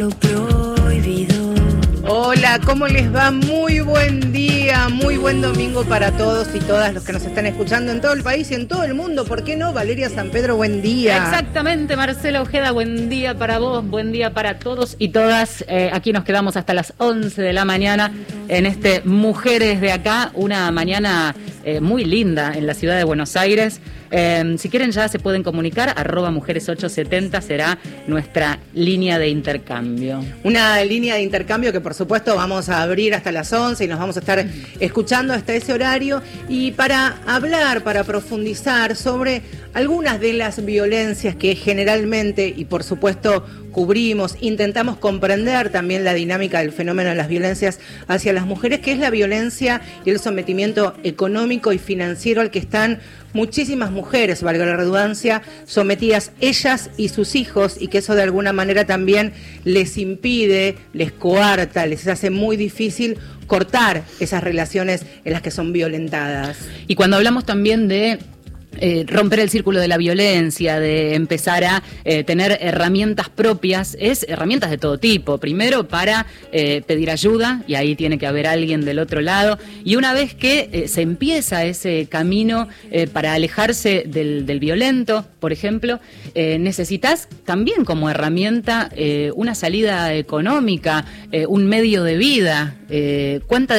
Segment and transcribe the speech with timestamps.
[0.00, 1.54] lo prohibido.
[2.08, 3.30] Hola, ¿cómo les va?
[3.30, 7.92] Muy buen día, muy buen domingo para todos y todas los que nos están escuchando
[7.92, 9.26] en todo el país y en todo el mundo.
[9.26, 9.74] ¿Por qué no?
[9.74, 11.18] Valeria San Pedro, buen día.
[11.18, 15.66] Exactamente, Marcelo Ojeda, buen día para vos, buen día para todos y todas.
[15.68, 18.10] Eh, aquí nos quedamos hasta las 11 de la mañana
[18.48, 23.36] en este Mujeres de Acá, una mañana eh, muy linda en la ciudad de Buenos
[23.36, 23.82] Aires.
[24.10, 30.24] Eh, si quieren ya se pueden comunicar, arroba mujeres870 será nuestra línea de intercambio.
[30.44, 33.98] Una línea de intercambio que por supuesto vamos a abrir hasta las 11 y nos
[33.98, 34.44] vamos a estar
[34.80, 36.22] escuchando hasta ese horario.
[36.48, 39.42] Y para hablar, para profundizar sobre
[39.74, 46.60] algunas de las violencias que generalmente y por supuesto cubrimos, intentamos comprender también la dinámica
[46.60, 50.94] del fenómeno de las violencias hacia las mujeres, que es la violencia y el sometimiento
[51.04, 53.00] económico y financiero al que están
[53.32, 58.52] muchísimas mujeres, valga la redundancia, sometidas ellas y sus hijos y que eso de alguna
[58.52, 59.32] manera también
[59.64, 65.72] les impide, les coarta, les hace muy difícil cortar esas relaciones en las que son
[65.72, 66.58] violentadas.
[66.86, 68.18] Y cuando hablamos también de
[68.80, 74.24] eh, romper el círculo de la violencia, de empezar a eh, tener herramientas propias, es
[74.28, 75.38] herramientas de todo tipo.
[75.38, 79.58] Primero para eh, pedir ayuda, y ahí tiene que haber alguien del otro lado.
[79.84, 82.68] Y una vez que se empieza ese camino
[83.12, 86.00] para alejarse del, del, violento, por ejemplo,
[86.34, 88.90] necesitas también como herramienta
[89.34, 91.04] una salida económica,
[91.48, 92.79] un medio de vida.
[93.46, 93.74] ¿Cuánta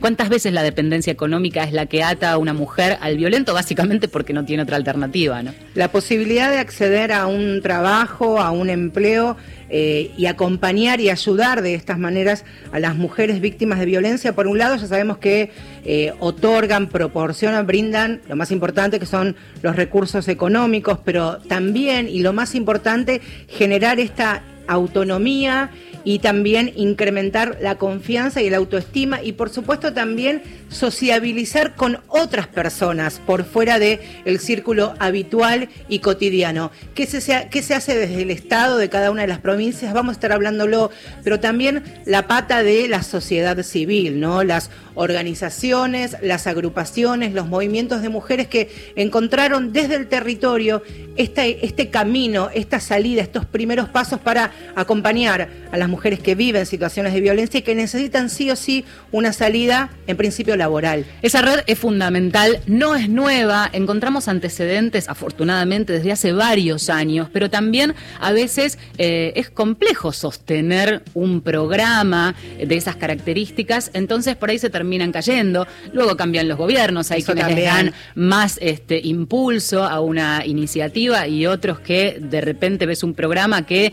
[0.00, 3.54] ¿Cuántas veces la dependencia económica es la que ata a una mujer al violento?
[3.54, 5.52] Básicamente porque que no tiene otra alternativa, ¿no?
[5.74, 9.36] La posibilidad de acceder a un trabajo, a un empleo
[9.68, 14.46] eh, y acompañar y ayudar de estas maneras a las mujeres víctimas de violencia, por
[14.46, 15.50] un lado ya sabemos que
[15.84, 22.20] eh, otorgan, proporcionan, brindan lo más importante que son los recursos económicos, pero también, y
[22.20, 25.70] lo más importante, generar esta autonomía
[26.04, 32.46] y también incrementar la confianza y la autoestima y por supuesto también sociabilizar con otras
[32.46, 36.70] personas por fuera del el círculo habitual y cotidiano.
[36.94, 39.92] ¿Qué se, ¿Qué se hace desde el Estado de cada una de las provincias?
[39.92, 40.90] Vamos a estar hablándolo,
[41.24, 44.44] pero también la pata de la sociedad civil, ¿no?
[44.44, 50.82] Las organizaciones, las agrupaciones, los movimientos de mujeres que encontraron desde el territorio
[51.16, 56.66] este, este camino, esta salida, estos primeros pasos para acompañar a las mujeres que viven
[56.66, 61.04] situaciones de violencia y que necesitan sí o sí una salida, en principio laboral.
[61.22, 67.50] Esa red es fundamental, no es nueva, encontramos antecedentes, afortunadamente, desde hace varios años, pero
[67.50, 74.58] también a veces eh, es complejo sostener un programa de esas características, entonces por ahí
[74.58, 80.00] se terminan cayendo, luego cambian los gobiernos, hay quienes le dan más este, impulso a
[80.00, 83.92] una iniciativa y otros que de repente ves un programa que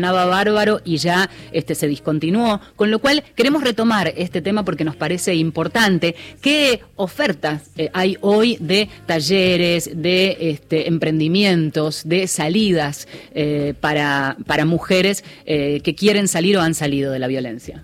[0.00, 4.96] bárbaro y ya este, se discontinuó, con lo cual queremos retomar este tema porque nos
[4.96, 6.14] parece importante.
[6.40, 14.64] ¿Qué ofertas eh, hay hoy de talleres, de este, emprendimientos, de salidas eh, para, para
[14.64, 17.82] mujeres eh, que quieren salir o han salido de la violencia?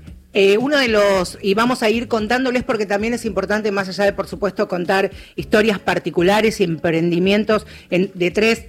[0.58, 4.14] uno de los, y vamos a ir contándoles porque también es importante, más allá de,
[4.14, 8.64] por supuesto, contar historias particulares y emprendimientos de tres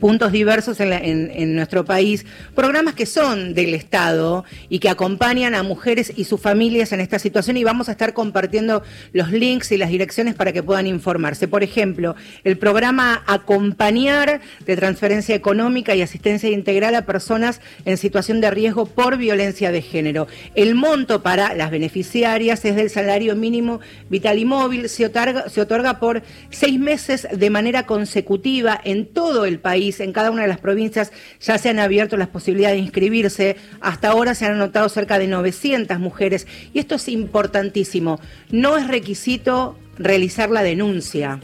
[0.00, 6.12] puntos diversos en, nuestro país, programas que son del Estado y que acompañan a mujeres
[6.16, 8.82] y sus familias en esta situación y vamos a estar compartiendo
[9.12, 11.48] los links y las direcciones para que puedan informarse.
[11.48, 18.40] Por ejemplo, el programa Acompañar de transferencia económica y asistencia integral a personas en situación
[18.40, 20.26] de riesgo por violencia de género.
[20.54, 25.60] El monto para las beneficiarias es del salario mínimo vital y móvil, se otorga, se
[25.60, 30.48] otorga por seis meses de manera consecutiva en todo el país, en cada una de
[30.48, 33.56] las provincias, ya se han abierto las posibilidades de inscribirse.
[33.80, 36.46] Hasta ahora se han anotado cerca de 900 mujeres.
[36.72, 38.20] Y esto es importantísimo.
[38.50, 41.40] No es requisito realizar la denuncia.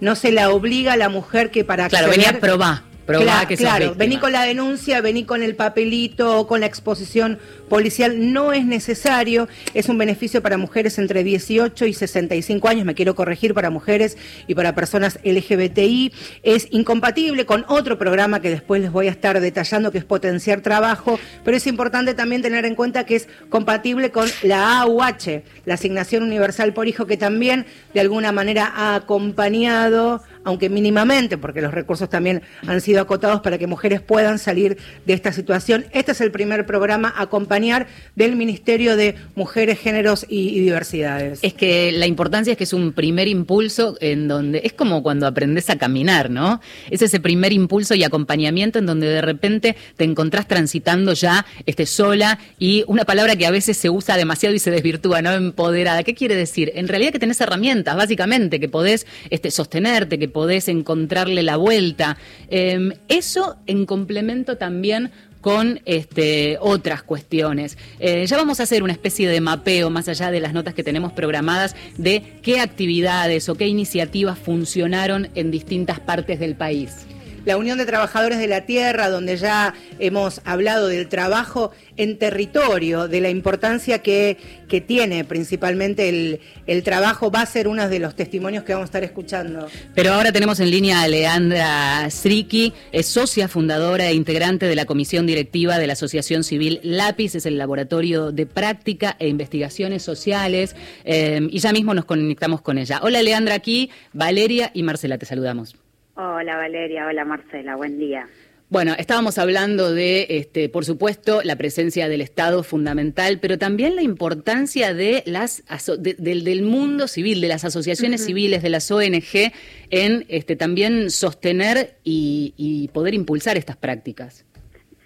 [0.00, 2.04] No se la obliga a la mujer que para acceder...
[2.04, 3.94] Claro, venía a probar claro, claro.
[3.96, 8.64] vení con la denuncia, vení con el papelito o con la exposición policial, no es
[8.64, 13.70] necesario, es un beneficio para mujeres entre 18 y 65 años, me quiero corregir, para
[13.70, 14.16] mujeres
[14.46, 16.12] y para personas LGBTI,
[16.42, 20.60] es incompatible con otro programa que después les voy a estar detallando, que es potenciar
[20.60, 25.74] trabajo, pero es importante también tener en cuenta que es compatible con la AUH, la
[25.74, 31.72] Asignación Universal por Hijo, que también de alguna manera ha acompañado aunque mínimamente, porque los
[31.72, 35.86] recursos también han sido acotados para que mujeres puedan salir de esta situación.
[35.92, 41.40] Este es el primer programa acompañar del Ministerio de Mujeres, Géneros y, Diversidades.
[41.42, 45.26] Es que la importancia es que es un primer impulso en donde es como cuando
[45.26, 46.60] aprendes a caminar, ¿no?
[46.90, 51.86] Es ese primer impulso y acompañamiento en donde de repente te encontrás transitando ya este,
[51.86, 55.32] sola y una palabra que a veces se usa demasiado y se desvirtúa, ¿no?
[55.32, 56.02] Empoderada.
[56.02, 56.72] ¿Qué quiere decir?
[56.74, 62.16] En realidad que tenés herramientas, básicamente, que podés este, sostenerte, que podés encontrarle la vuelta.
[62.48, 67.76] Em, eso en complemento también con este, otras cuestiones.
[67.98, 70.84] Eh, ya vamos a hacer una especie de mapeo, más allá de las notas que
[70.84, 77.06] tenemos programadas, de qué actividades o qué iniciativas funcionaron en distintas partes del país
[77.44, 83.08] la Unión de Trabajadores de la Tierra, donde ya hemos hablado del trabajo en territorio,
[83.08, 84.36] de la importancia que,
[84.68, 88.86] que tiene principalmente el, el, trabajo, va a ser uno de los testimonios que vamos
[88.86, 89.66] a estar escuchando.
[89.94, 94.86] Pero ahora tenemos en línea a Leandra Sriki, es socia fundadora e integrante de la
[94.86, 100.74] Comisión Directiva de la Asociación Civil Lápiz, es el laboratorio de práctica e investigaciones sociales,
[101.04, 103.00] eh, y ya mismo nos conectamos con ella.
[103.02, 105.81] Hola Leandra, aquí Valeria y Marcela, te saludamos.
[106.14, 108.28] Hola Valeria, hola Marcela, buen día.
[108.68, 114.02] Bueno, estábamos hablando de, este, por supuesto, la presencia del Estado fundamental, pero también la
[114.02, 115.62] importancia de las
[115.98, 119.52] del, mundo civil, de las asociaciones civiles, de las ONG,
[119.90, 124.46] en este, también sostener y, y poder impulsar estas prácticas.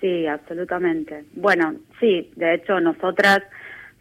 [0.00, 1.25] Sí, absolutamente.
[1.35, 3.43] Bueno, sí, de hecho nosotras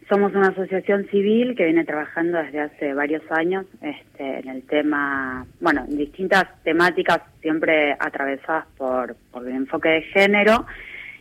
[0.08, 5.46] somos una asociación civil que viene trabajando desde hace varios años este, en el tema,
[5.60, 10.66] bueno, en distintas temáticas siempre atravesadas por, por el enfoque de género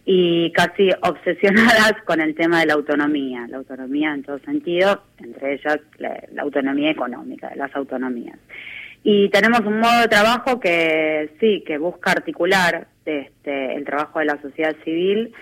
[0.05, 5.55] y casi obsesionadas con el tema de la autonomía, la autonomía en todo sentido, entre
[5.55, 8.37] ellas la, autonomía económica, las autonomías.
[9.03, 14.25] Y tenemos un modo de trabajo que sí, que busca articular este, el trabajo de
[14.25, 15.33] la sociedad civil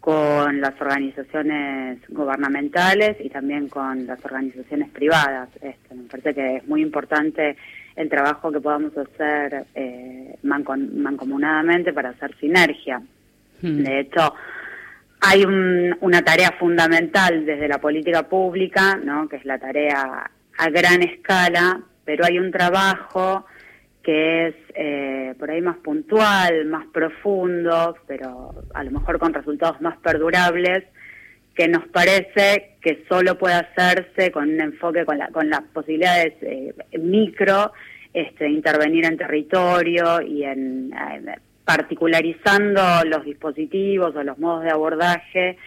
[0.00, 5.50] con las organizaciones gubernamentales y también con las organizaciones privadas.
[5.60, 7.56] Este, me parece que es muy importante
[7.96, 13.02] el trabajo que podamos hacer eh, mancomunadamente para hacer sinergia.
[13.60, 13.82] Hmm.
[13.82, 14.34] De hecho,
[15.20, 19.28] hay una tarea fundamental desde la política pública, ¿no?
[19.28, 23.44] que es la tarea a gran escala, pero hay un trabajo
[24.02, 29.80] que es eh, por ahí más puntual, más profundo, pero a lo mejor con resultados
[29.80, 30.84] más perdurables,
[31.54, 36.34] que nos parece que solo puede hacerse con un enfoque, con, la, con las posibilidades
[36.42, 37.72] eh, micro,
[38.14, 45.58] este, intervenir en territorio y en eh, particularizando los dispositivos o los modos de abordaje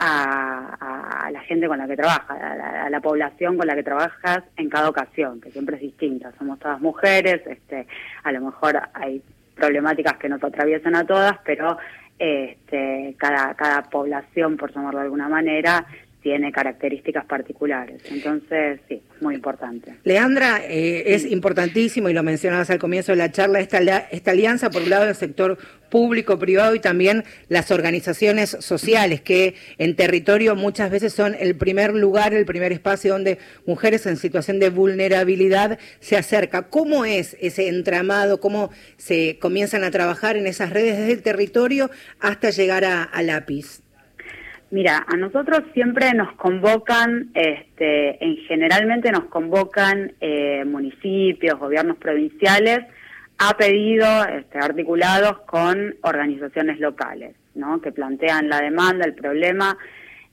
[0.00, 4.68] a, la gente con la que trabajas, a la, población con la que trabajas en
[4.68, 6.32] cada ocasión, que siempre es distinta.
[6.38, 7.86] Somos todas mujeres, este,
[8.24, 9.22] a lo mejor hay
[9.54, 11.78] problemáticas que nos atraviesan a todas, pero
[12.18, 15.86] este, cada, cada población, por llamarlo de alguna manera,
[16.22, 18.02] tiene características particulares.
[18.10, 19.94] Entonces, sí, muy importante.
[20.04, 23.78] Leandra, eh, es importantísimo, y lo mencionabas al comienzo de la charla, esta,
[24.10, 25.58] esta alianza por un lado del sector
[25.88, 31.94] público, privado y también las organizaciones sociales, que en territorio muchas veces son el primer
[31.94, 36.66] lugar, el primer espacio donde mujeres en situación de vulnerabilidad se acercan.
[36.70, 38.40] ¿Cómo es ese entramado?
[38.40, 41.90] ¿Cómo se comienzan a trabajar en esas redes desde el territorio
[42.20, 43.82] hasta llegar a lápiz?
[44.70, 52.80] Mira, a nosotros siempre nos convocan, este, en generalmente nos convocan eh, municipios, gobiernos provinciales,
[53.38, 57.80] a pedido este, articulados con organizaciones locales, ¿no?
[57.80, 59.76] Que plantean la demanda, el problema,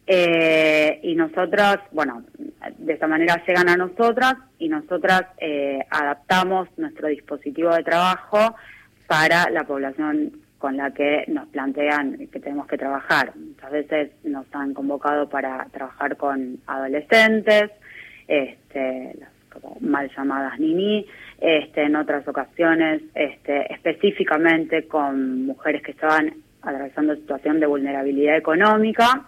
[0.06, 2.24] eh, y nosotros, bueno,
[2.78, 8.56] de esta manera llegan a nosotras y nosotras eh, adaptamos nuestro dispositivo de trabajo
[9.08, 13.34] para la población con la que nos plantean que tenemos que trabajar.
[13.36, 17.72] Muchas veces nos han convocado para trabajar con adolescentes,
[18.28, 21.06] este, las como mal llamadas nini,
[21.40, 29.26] este, en otras ocasiones este, específicamente con mujeres que estaban atravesando situación de vulnerabilidad económica.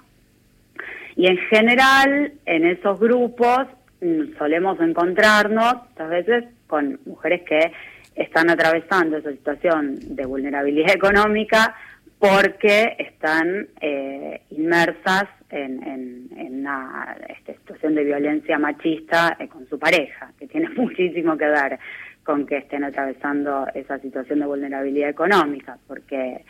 [1.15, 3.67] Y en general, en esos grupos
[4.01, 7.71] mm, solemos encontrarnos, muchas veces, con mujeres que
[8.19, 11.75] están atravesando esa situación de vulnerabilidad económica
[12.19, 20.31] porque están eh, inmersas en, una este, situación de violencia machista eh, con su pareja,
[20.37, 21.79] que tiene muchísimo que ver
[22.23, 26.43] con que estén atravesando esa situación de vulnerabilidad económica, porque,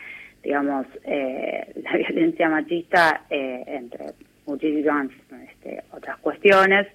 [0.43, 4.13] digamos, eh, la violencia machista, entre
[4.47, 5.07] muchísimas
[5.47, 6.87] este, otras cuestiones,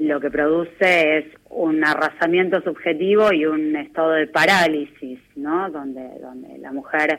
[0.00, 5.70] lo que produce es un arrasamiento subjetivo y un estado de parálisis, ¿no?
[5.70, 7.18] Donde, donde la mujer,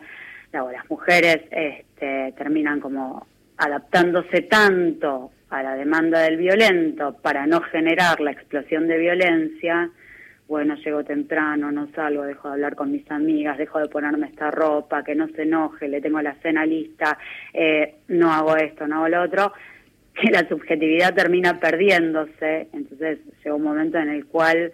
[0.51, 8.19] las mujeres este, terminan como adaptándose tanto a la demanda del violento para no generar
[8.19, 9.91] la explosión de violencia,
[10.47, 14.49] bueno, llego temprano, no salgo, dejo de hablar con mis amigas, dejo de ponerme esta
[14.49, 17.17] ropa, que no se enoje, le tengo la cena lista,
[17.53, 19.53] eh, no hago esto, no hago lo otro,
[20.13, 24.71] que la subjetividad termina perdiéndose, entonces llega un momento en el cual,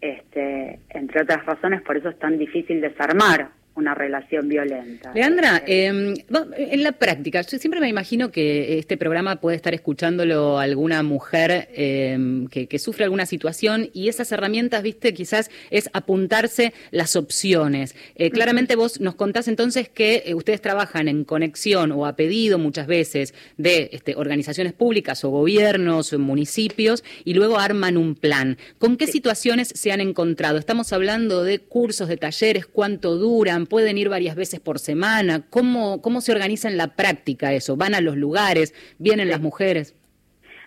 [0.00, 5.12] este, entre otras razones, por eso es tan difícil desarmar una relación violenta.
[5.14, 10.58] Leandra, eh, en la práctica, yo siempre me imagino que este programa puede estar escuchándolo
[10.58, 17.14] alguna mujer em, que, sufre alguna situación y esas herramientas, viste, quizás es apuntarse las
[17.16, 17.94] opciones.
[18.16, 22.58] Eh, claramente vos nos contás entonces que eh, ustedes trabajan en conexión o a pedido
[22.58, 28.58] muchas veces de este, organizaciones públicas o gobiernos o municipios y luego arman un plan.
[28.78, 30.58] ¿Con qué situaciones se han encontrado?
[30.58, 35.42] Estamos hablando de cursos, de talleres, cuánto duran pueden ir varias veces por semana.
[35.50, 37.76] ¿Cómo, cómo se organiza en la práctica eso?
[37.76, 38.74] ¿Van a los lugares?
[38.98, 39.94] ¿Vienen las mujeres?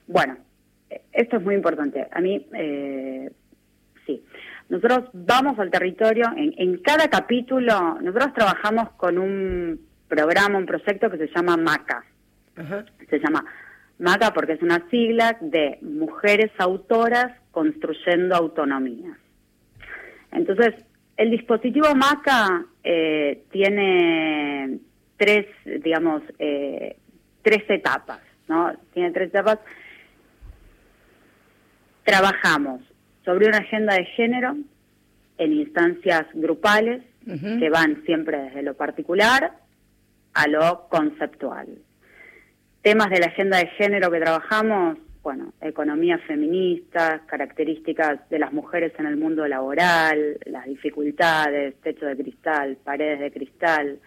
[0.07, 0.37] Bueno,
[1.11, 2.07] esto es muy importante.
[2.11, 3.31] A mí, eh,
[4.05, 4.23] sí.
[4.69, 11.17] Nosotros vamos al territorio, en, cada capítulo, nosotros trabajamos con un programa, un proyecto que
[11.17, 12.03] se llama MACA.
[13.09, 13.45] Se llama
[13.99, 19.17] MACA porque es una sigla de Mujeres Autoras Construyendo Autonomía.
[20.31, 20.73] Entonces,
[21.17, 24.79] el dispositivo MACA eh, tiene
[25.17, 25.45] tres,
[25.83, 26.97] digamos, eh,
[27.41, 28.73] tres etapas, ¿no?
[28.93, 29.59] Tiene tres etapas.
[32.03, 32.81] Trabajamos
[33.23, 34.55] sobre una agenda de género
[35.37, 39.53] en instancias grupales que van siempre desde lo particular
[40.33, 41.69] a lo conceptual.
[42.81, 48.91] Temas de la agenda de género que trabajamos bueno, economía feminista, características de las mujeres
[48.99, 53.99] en el mundo laboral, las dificultades, techo de cristal, paredes de cristal,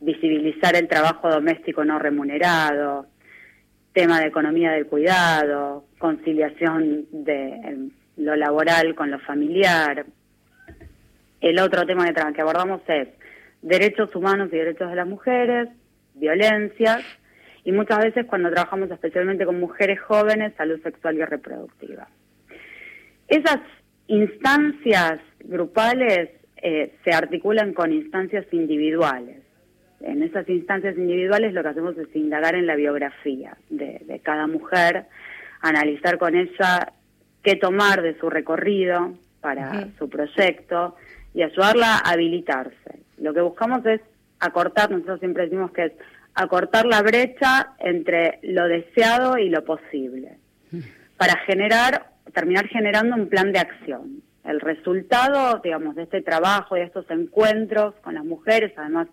[0.00, 3.06] visibilizar el trabajo doméstico no remunerado,
[3.94, 10.04] tema de economía del cuidado, conciliación de lo laboral con lo familiar.
[11.40, 13.08] El otro tema que, que abordamos es
[13.62, 15.70] derechos humanos y derechos de las mujeres,
[16.14, 17.02] violencias
[17.64, 22.08] y muchas veces cuando trabajamos especialmente con mujeres jóvenes, salud sexual y reproductiva.
[23.28, 23.60] Esas
[24.08, 29.38] instancias grupales eh, se articulan con instancias individuales.
[30.00, 35.06] En esas instancias individuales lo que hacemos es indagar en la biografía de, cada mujer,
[35.60, 36.92] analizar con ella
[37.42, 40.96] qué tomar de su recorrido para su proyecto
[41.34, 43.00] y ayudarla a habilitarse.
[43.18, 44.00] Lo que buscamos es
[44.40, 45.92] acortar, nosotros siempre decimos que es
[46.34, 50.38] acortar la brecha entre lo deseado y lo posible,
[51.16, 54.22] para generar, terminar generando un plan de acción.
[54.44, 59.08] El resultado, digamos, de este trabajo y de estos encuentros con las mujeres, además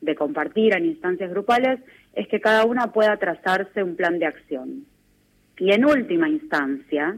[0.00, 1.80] de compartir en instancias grupales,
[2.12, 4.84] es que cada una pueda trazarse un plan de acción.
[5.58, 7.16] Y en última instancia,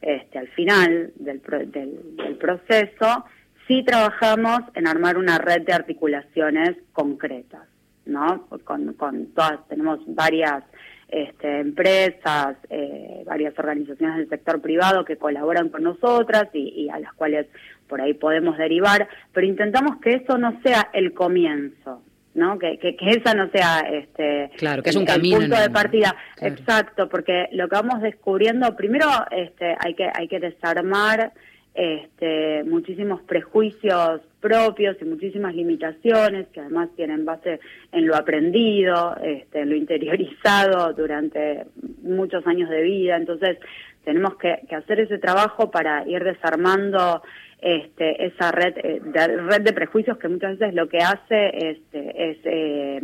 [0.00, 3.24] este, al final del, del proceso,
[3.68, 7.68] sí trabajamos en armar una red de articulaciones concretas.
[8.06, 8.46] ¿No?
[8.64, 10.64] Con, con todas, tenemos varias
[11.08, 17.12] este, empresas, eh, varias organizaciones del sector privado que colaboran con nosotras y, a las
[17.14, 17.46] cuales
[17.88, 22.02] por ahí podemos derivar, pero intentamos que eso no sea el comienzo,
[22.34, 22.58] ¿no?
[22.58, 26.16] Que, que, esa no sea este claro, que es un camino punto de partida.
[26.40, 31.32] Exacto, porque lo que vamos descubriendo, primero este, hay que hay que desarmar
[31.74, 37.58] este, muchísimos prejuicios propios y muchísimas limitaciones que además tienen base
[37.90, 41.66] en lo aprendido, este, en lo interiorizado durante
[42.02, 43.16] muchos años de vida.
[43.16, 43.58] Entonces
[44.04, 47.22] tenemos que, hacer ese trabajo para ir desarmando
[47.60, 52.30] este, esa red eh, de, red de prejuicios que muchas veces lo que hace este,
[52.30, 53.00] es eh,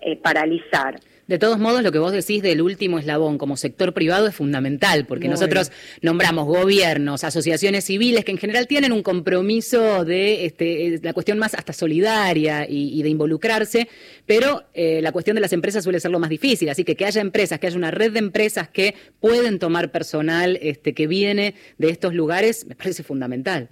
[0.00, 0.94] eh, paralizar.
[1.26, 5.06] De todos modos, lo que vos decís del último eslabón como sector privado es fundamental,
[5.06, 11.12] porque nosotros nombramos gobiernos, asociaciones civiles que en general tienen un compromiso de este, la
[11.12, 13.88] cuestión más hasta solidaria y, de involucrarse,
[14.24, 16.68] pero eh, la cuestión de las empresas suele ser lo más difícil.
[16.68, 20.56] Así que que haya empresas, que haya una red de empresas que pueden tomar personal
[20.62, 23.68] este, que viene de estos lugares, me parece fundamental.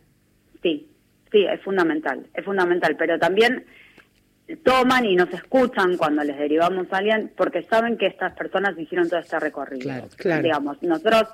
[0.61, 0.89] Sí,
[1.31, 3.65] sí, es fundamental, es fundamental, pero también
[4.63, 9.09] toman y nos escuchan cuando les derivamos a alguien porque saben que estas personas hicieron
[9.09, 10.09] todo este recorrido.
[10.17, 11.25] Claro, Digamos, nosotros,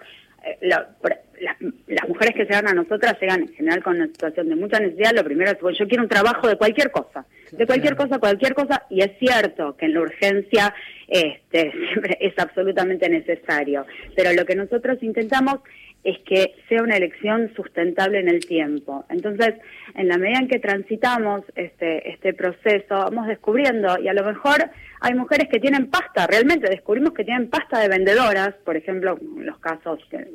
[0.44, 4.78] eh, las, mujeres que llegan a nosotras llegan en general con una situación de mucha
[4.78, 5.12] necesidad.
[5.14, 8.84] Lo primero es, yo quiero un trabajo de cualquier cosa, de cualquier cosa, cualquier cosa,
[8.90, 10.74] y es cierto que en la urgencia
[11.08, 13.86] este, siempre es absolutamente necesario.
[14.14, 15.60] Pero lo que nosotros intentamos
[16.02, 19.04] es que sea una elección sustentable en el tiempo.
[19.10, 19.54] Entonces,
[19.94, 24.70] en la medida en que transitamos este, este proceso, vamos descubriendo, y a lo mejor
[25.00, 29.58] hay mujeres que tienen pasta, realmente descubrimos que tienen pasta de vendedoras, por ejemplo, los
[29.58, 30.26] casos que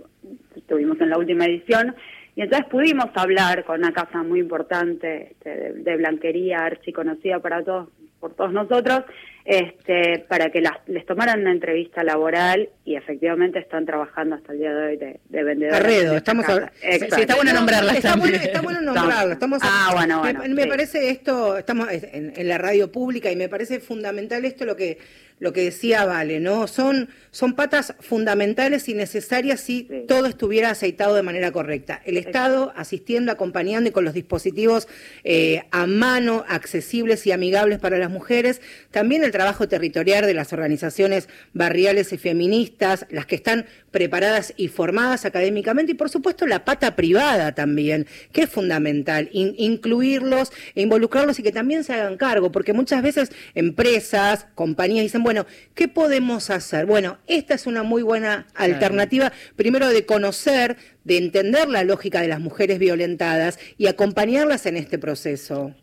[0.67, 1.95] tuvimos en la última edición,
[2.35, 7.89] y entonces pudimos hablar con una casa muy importante este, de, blanquería, archiconocida para todos,
[8.19, 9.03] por todos nosotros,
[9.45, 14.57] este, para que las, les tomaran una entrevista laboral y efectivamente están trabajando hasta el
[14.57, 15.79] día de hoy de, de vendedores.
[15.79, 16.73] Arredo, estamos hablando.
[16.81, 17.93] Sí, está bueno nombrarla.
[17.93, 19.33] Está, bueno, está bueno nombrarla.
[19.33, 20.41] Estamos ah, bueno, bueno.
[20.41, 24.65] Me, me parece esto, estamos en, en, la radio pública y me parece fundamental esto
[24.65, 24.97] lo que
[25.39, 26.67] lo que decía Vale, ¿no?
[26.67, 32.01] Son, son patas fundamentales y necesarias si todo estuviera aceitado de manera correcta.
[32.05, 34.87] El Estado asistiendo, acompañando y con los dispositivos
[35.23, 38.61] eh, a mano, accesibles y amigables para las mujeres.
[38.91, 43.65] También el trabajo territorial de las organizaciones barriales y feministas, las que están
[43.95, 50.51] preparadas y formadas académicamente y por supuesto la pata privada también, que es fundamental, incluirlos
[50.75, 55.45] e involucrarlos y que también se hagan cargo, porque muchas veces empresas, compañías dicen, bueno,
[55.75, 56.85] ¿qué podemos hacer?
[56.85, 60.75] Bueno, esta es una muy buena alternativa, primero de conocer,
[61.05, 65.73] de entender la lógica de las mujeres violentadas y acompañarlas en este proceso.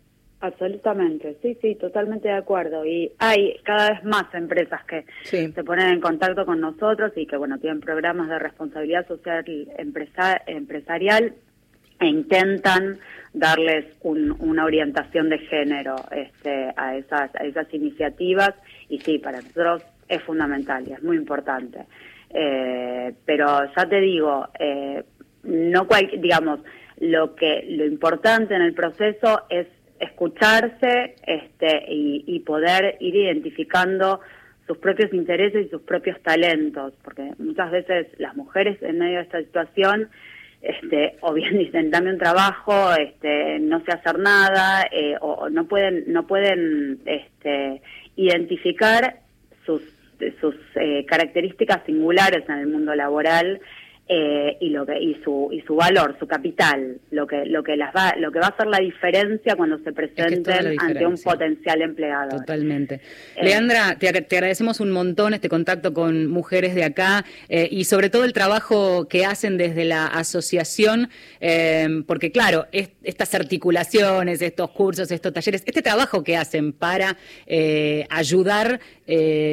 [0.43, 2.85] Absolutamente, sí, sí, totalmente de acuerdo.
[2.85, 7.37] Y hay cada vez más empresas que se ponen en contacto con nosotros y que,
[7.37, 9.45] bueno, tienen programas de responsabilidad social
[10.49, 11.33] empresarial
[12.01, 12.99] e intentan
[13.33, 18.53] darles una orientación de género este, a, esas, a esas iniciativas
[18.89, 21.87] y sí, para nosotros es fundamental y es muy importante.
[22.31, 23.47] Eh, pero
[23.77, 25.05] ya te digo, eh,
[25.45, 26.59] no cual, digamos,
[26.99, 29.69] lo que lo importante en el proceso es
[30.03, 34.21] escucharse este, y, y poder ir identificando
[34.67, 39.25] sus propios intereses y sus propios talentos, porque muchas veces las mujeres en medio de
[39.25, 40.09] esta situación
[40.63, 45.67] este, o bien dicen dame un trabajo, este, no sé hacer nada, eh, o, no
[45.67, 47.83] pueden, no pueden este,
[48.17, 49.17] identificar
[49.67, 49.83] sus,
[50.41, 53.61] sus eh, características singulares en el mundo laboral
[54.09, 57.77] eh, y lo que y su y su valor, su capital, lo que lo que
[57.77, 61.81] las va lo que va a hacer la diferencia cuando se presenten ante un potencial
[61.81, 62.39] empleado.
[62.39, 63.01] Totalmente.
[63.37, 68.11] Eh, Leandra, te, agradecemos un montón este contacto con mujeres de acá eh, y sobre
[68.11, 71.09] todo el trabajo que hacen desde la asociación,
[72.07, 77.17] porque claro, estas articulaciones, estos cursos, estos talleres, este trabajo que hacen para
[78.11, 78.81] ayudar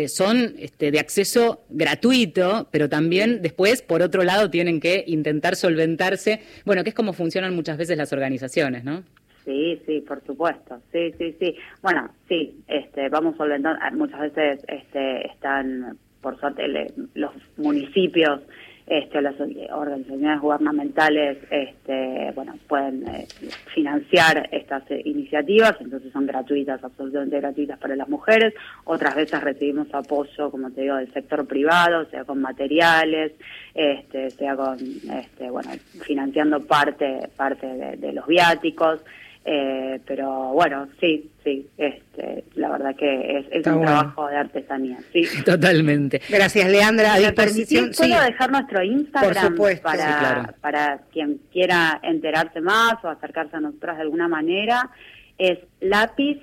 [0.07, 6.41] son este, de acceso gratuito, pero también después, por otro lado, tienen que intentar solventarse,
[6.65, 9.03] bueno, que es como funcionan muchas veces las organizaciones, ¿no?
[9.45, 10.79] Sí, sí, por supuesto.
[10.91, 11.55] Sí, sí, sí.
[11.81, 13.79] Bueno, sí, este, vamos solventando.
[13.97, 16.67] Muchas veces este, están, por suerte,
[17.15, 18.41] los municipios
[18.89, 23.27] este, las organizaciones gubernamentales este, bueno, pueden eh,
[23.73, 28.53] financiar estas iniciativas, entonces son gratuitas, absolutamente gratuitas para las mujeres.
[28.85, 33.33] Otras veces recibimos apoyo, como te digo, del sector privado, sea con materiales,
[33.75, 35.69] este, sea con, este, bueno,
[36.01, 39.01] financiando parte, parte de los viáticos.
[39.45, 44.99] Eh, pero bueno, sí, sí, este, la verdad que es, un trabajo de artesanía.
[45.11, 45.23] Sí.
[45.45, 46.21] Totalmente.
[46.29, 47.13] Gracias, Leandra.
[47.13, 47.91] A disposición.
[47.97, 54.03] ¿Puedo dejar nuestro Instagram para, para quien quiera enterarse más o acercarse a nosotras de
[54.03, 54.91] alguna manera?
[55.37, 56.39] Es lápiz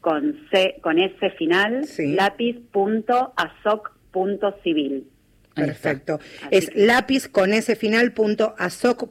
[0.00, 2.16] con C, con S final, sí.
[5.54, 6.20] Perfecto.
[6.50, 8.54] Es lápiz con ese final punto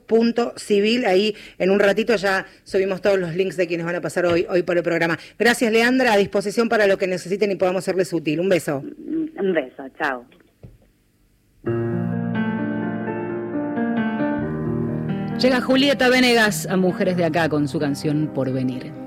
[0.07, 1.05] punto civil.
[1.05, 4.45] Ahí en un ratito ya subimos todos los links de quienes van a pasar hoy,
[4.49, 5.17] hoy por el programa.
[5.37, 6.13] Gracias, Leandra.
[6.13, 8.39] A disposición para lo que necesiten y podamos serles útil.
[8.39, 8.79] Un beso.
[8.79, 9.83] Un beso.
[9.97, 10.25] Chao.
[15.39, 18.98] Llega Julieta Venegas a Mujeres de Acá con su canción Por Venir.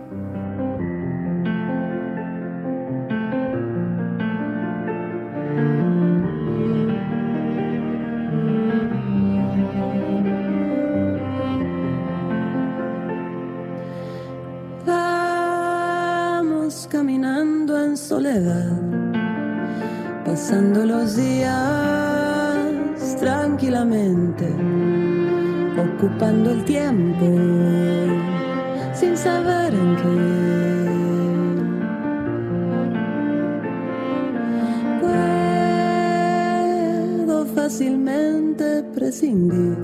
[18.12, 18.68] Soledad,
[20.27, 21.57] pasando los días
[23.18, 24.46] tranquilamente,
[25.87, 27.25] ocupando el tiempo
[28.92, 30.18] sin saber en qué.
[37.25, 39.79] Puedo fácilmente prescindir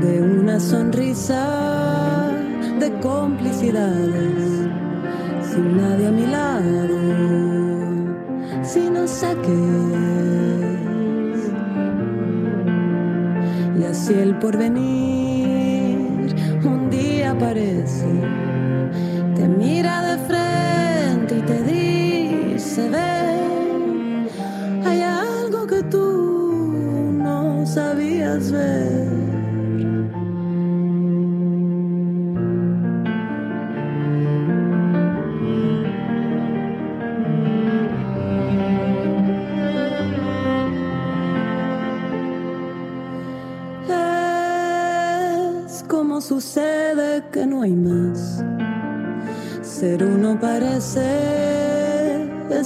[0.00, 1.44] de una sonrisa
[2.78, 4.79] de complicidades
[5.50, 6.86] sin nadie a mi lado,
[8.62, 9.50] si no saques,
[13.78, 16.34] le así el porvenir
[16.64, 18.06] un día aparece,
[19.34, 23.09] te mira de frente y te dice, ven,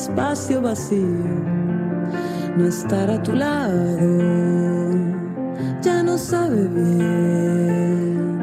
[0.04, 1.24] espacio vacío.
[2.56, 4.04] No estar a tu lado
[5.80, 8.38] ya no sabe bien.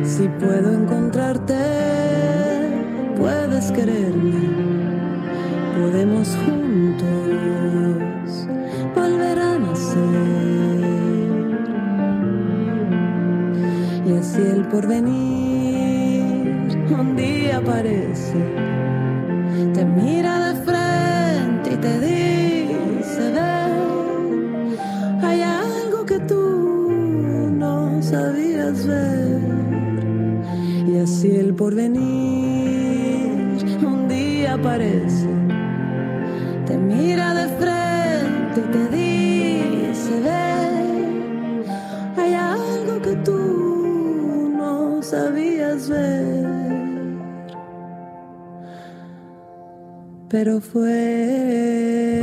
[0.02, 1.60] Si puedo encontrarte,
[3.18, 4.48] puedes quererme.
[5.78, 6.63] Podemos juntos
[14.74, 16.22] porvenir
[16.90, 18.73] un día aparece.
[45.34, 46.44] Sabías ver.
[50.28, 52.14] Pero fue...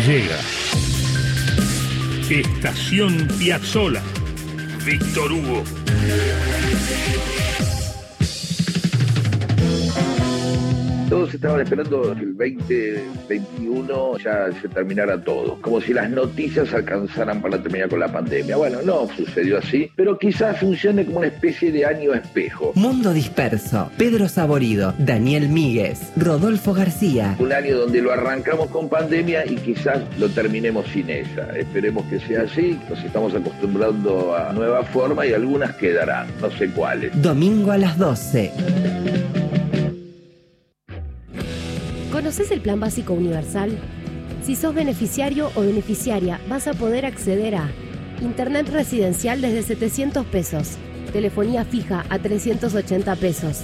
[0.00, 0.38] llega.
[2.30, 4.02] Estación Piazzola.
[4.84, 5.64] Víctor Hugo.
[11.08, 17.40] Todos estaban esperando que el 2021 ya se terminara todo, como si las noticias alcanzaran
[17.40, 18.56] para terminar con la pandemia.
[18.58, 22.72] Bueno, no sucedió así, pero quizás funcione como una especie de año espejo.
[22.74, 27.36] Mundo Disperso, Pedro Saborido, Daniel Míguez, Rodolfo García.
[27.38, 31.48] Un año donde lo arrancamos con pandemia y quizás lo terminemos sin ella.
[31.56, 36.68] Esperemos que sea así, nos estamos acostumbrando a nuevas formas y algunas quedarán, no sé
[36.68, 37.20] cuáles.
[37.22, 39.57] Domingo a las 12.
[42.28, 43.70] ¿Conoces el Plan Básico Universal?
[44.42, 47.70] Si sos beneficiario o beneficiaria, vas a poder acceder a
[48.20, 50.76] Internet residencial desde 700 pesos,
[51.10, 53.62] telefonía fija a 380 pesos,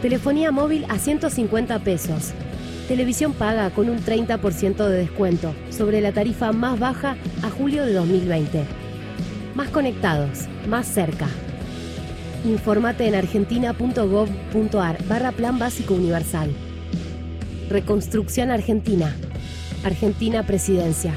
[0.00, 2.32] telefonía móvil a 150 pesos,
[2.88, 7.92] televisión paga con un 30% de descuento sobre la tarifa más baja a julio de
[7.92, 8.64] 2020.
[9.54, 11.28] Más conectados, más cerca.
[12.46, 16.54] Infórmate en argentina.gov.ar barra Plan Básico Universal.
[17.72, 19.16] Reconstrucción Argentina.
[19.82, 21.14] Argentina Presidencia.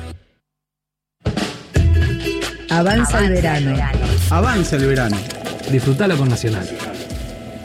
[2.69, 3.75] Avanza el verano.
[4.29, 5.17] Avanza el verano.
[5.69, 6.65] Disfrutalo con Nacional.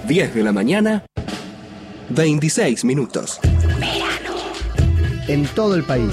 [0.09, 1.05] 10 de la mañana,
[2.09, 3.39] 26 minutos.
[5.29, 6.11] En todo el país.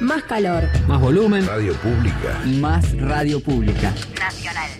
[0.00, 0.64] Más calor.
[0.86, 1.46] Más volumen.
[1.46, 2.38] Radio Pública.
[2.60, 3.94] Más radio pública.
[4.18, 4.70] Nacional.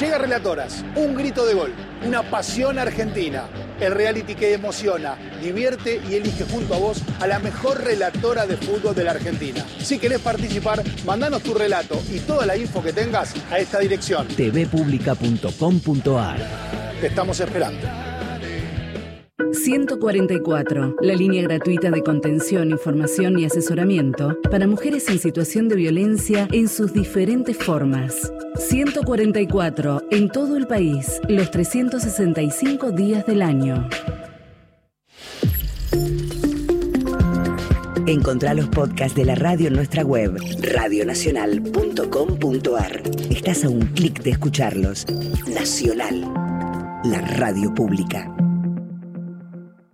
[0.00, 1.72] Llega Relatoras, un grito de gol,
[2.06, 3.48] una pasión argentina.
[3.80, 8.56] El reality que emociona, divierte y elige junto a vos a la mejor relatora de
[8.56, 9.64] fútbol de la Argentina.
[9.78, 14.28] Si querés participar, mandanos tu relato y toda la info que tengas a esta dirección.
[14.28, 16.38] tvpublica.com.ar
[17.00, 18.09] Te estamos esperando.
[19.52, 26.48] 144, la línea gratuita de contención, información y asesoramiento para mujeres en situación de violencia
[26.52, 28.32] en sus diferentes formas.
[28.56, 33.88] 144, en todo el país, los 365 días del año.
[38.06, 43.02] Encontrá los podcasts de la radio en nuestra web, radionacional.com.ar.
[43.30, 45.06] Estás a un clic de escucharlos.
[45.46, 46.22] Nacional,
[47.04, 48.34] la radio pública.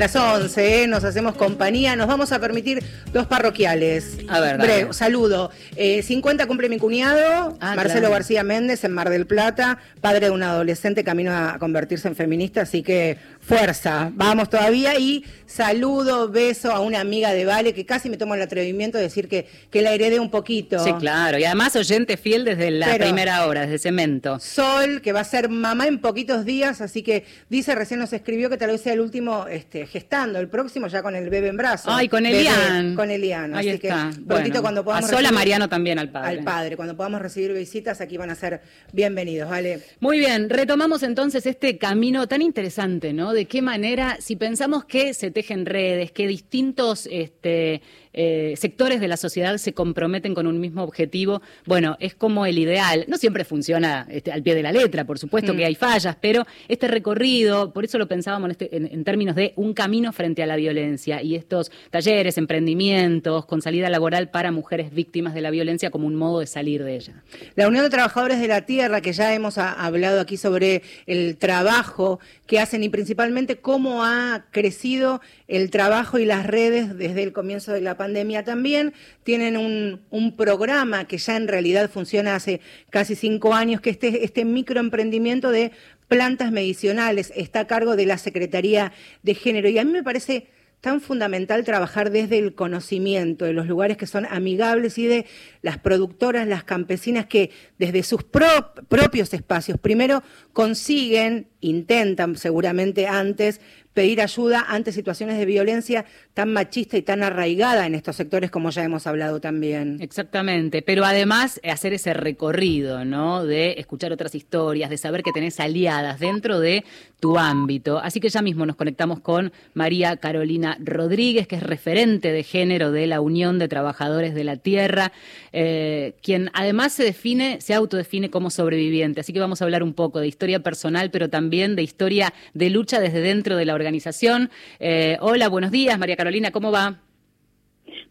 [0.00, 0.86] Las 11, ¿eh?
[0.88, 1.94] nos hacemos compañía.
[1.94, 2.82] Nos vamos a permitir
[3.12, 4.16] dos parroquiales.
[4.28, 4.72] A ver, dale.
[4.74, 5.50] Breve, saludo.
[5.76, 8.14] Eh, 50 cumple mi cuñado, Ah, Marcelo claro.
[8.14, 12.62] García Méndez, en Mar del Plata, padre de un adolescente camino a convertirse en feminista,
[12.62, 14.98] así que fuerza, vamos todavía.
[14.98, 19.04] Y saludo, beso a una amiga de Vale que casi me tomo el atrevimiento de
[19.04, 20.82] decir que, que la heredé un poquito.
[20.82, 21.38] Sí, claro.
[21.38, 24.40] Y además oyente fiel desde la Pero- primera hora, desde Cemento.
[24.40, 28.48] Sol, que va a ser mamá en poquitos días, así que dice, recién nos escribió
[28.48, 31.56] que tal vez sea el último este, gestando, el próximo ya con el bebé en
[31.56, 31.92] brazos.
[31.94, 32.94] Ay, con Elian.
[32.94, 33.54] Con Elian.
[33.54, 34.10] Ahí así está.
[34.10, 36.38] que prontito Bueno, cuando podamos a Sol, a recibir- Mariano también, al padre.
[36.38, 38.60] Al padre, cuando podamos recibir visitas, aquí van a ser
[38.92, 39.80] bienvenidos, ¿vale?
[40.00, 43.32] Muy bien, retomamos entonces este camino tan interesante, ¿no?
[43.32, 49.08] De qué manera, si pensamos que se tejen redes, que distintos este, eh, sectores de
[49.08, 53.04] la sociedad se comprometen con un mismo objetivo, bueno, es como el ideal.
[53.08, 55.56] No siempre funciona este, al pie de la letra, por supuesto Mm.
[55.56, 59.36] que hay fallas, pero este recorrido, por eso lo pensábamos en, este- en- en términos
[59.36, 64.52] de un camino frente a la violencia y estos talleres, emprendimientos con salida laboral para
[64.52, 67.22] mujeres víctimas de la violencia como un modo de salir de ella.
[67.56, 72.20] La Unión de Trabajadores de la Tierra, que ya hemos hablado aquí sobre el trabajo
[72.46, 77.72] que hacen y principalmente cómo ha crecido el trabajo y las redes desde el comienzo
[77.72, 83.52] de la pandemia también, tienen un, programa que ya en realidad funciona hace casi cinco
[83.52, 85.72] años, que este, este microemprendimiento de
[86.08, 89.68] plantas medicinales está a cargo de la Secretaría de Género.
[89.68, 90.46] Y a mí me parece
[90.80, 95.26] tan fundamental trabajar desde el conocimiento, de los lugares que son amigables y de
[95.60, 100.22] las productoras, las campesinas que desde sus pro- propios espacios primero
[100.54, 103.60] consiguen, intentan seguramente antes
[103.94, 108.70] pedir ayuda ante situaciones de violencia tan machista y tan arraigada en estos sectores como
[108.70, 109.98] ya hemos hablado también.
[110.00, 113.44] Exactamente, pero además eh, hacer ese recorrido, ¿no?
[113.44, 116.84] De escuchar otras historias, de saber que tenés aliadas dentro de
[117.18, 117.98] tu ámbito.
[117.98, 122.92] Así que ya mismo nos conectamos con María Carolina Rodríguez, que es referente de género
[122.92, 125.12] de la Unión de Trabajadores de la Tierra,
[125.52, 129.20] eh, quien además se define, se autodefine como sobreviviente.
[129.20, 132.70] Así que vamos a hablar un poco de historia personal, pero también de historia de
[132.70, 134.50] lucha desde dentro de la organización.
[134.78, 137.00] Eh, hola, buenos días, María Carolina, ¿cómo va?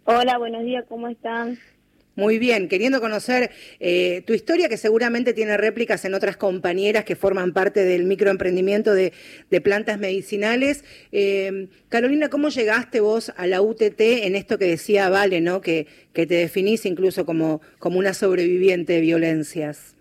[0.05, 1.60] Hola, buenos días, ¿cómo están?
[2.15, 7.15] Muy bien, queriendo conocer eh, tu historia, que seguramente tiene réplicas en otras compañeras que
[7.15, 9.13] forman parte del microemprendimiento de,
[9.49, 10.84] de plantas medicinales.
[11.13, 15.62] Eh, Carolina, ¿cómo llegaste vos a la UTT en esto que decía Vale, ¿no?
[15.62, 19.95] que, que te definís incluso como, como una sobreviviente de violencias?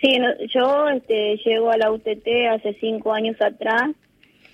[0.00, 3.90] Sí, no, yo este, llego a la UTT hace cinco años atrás,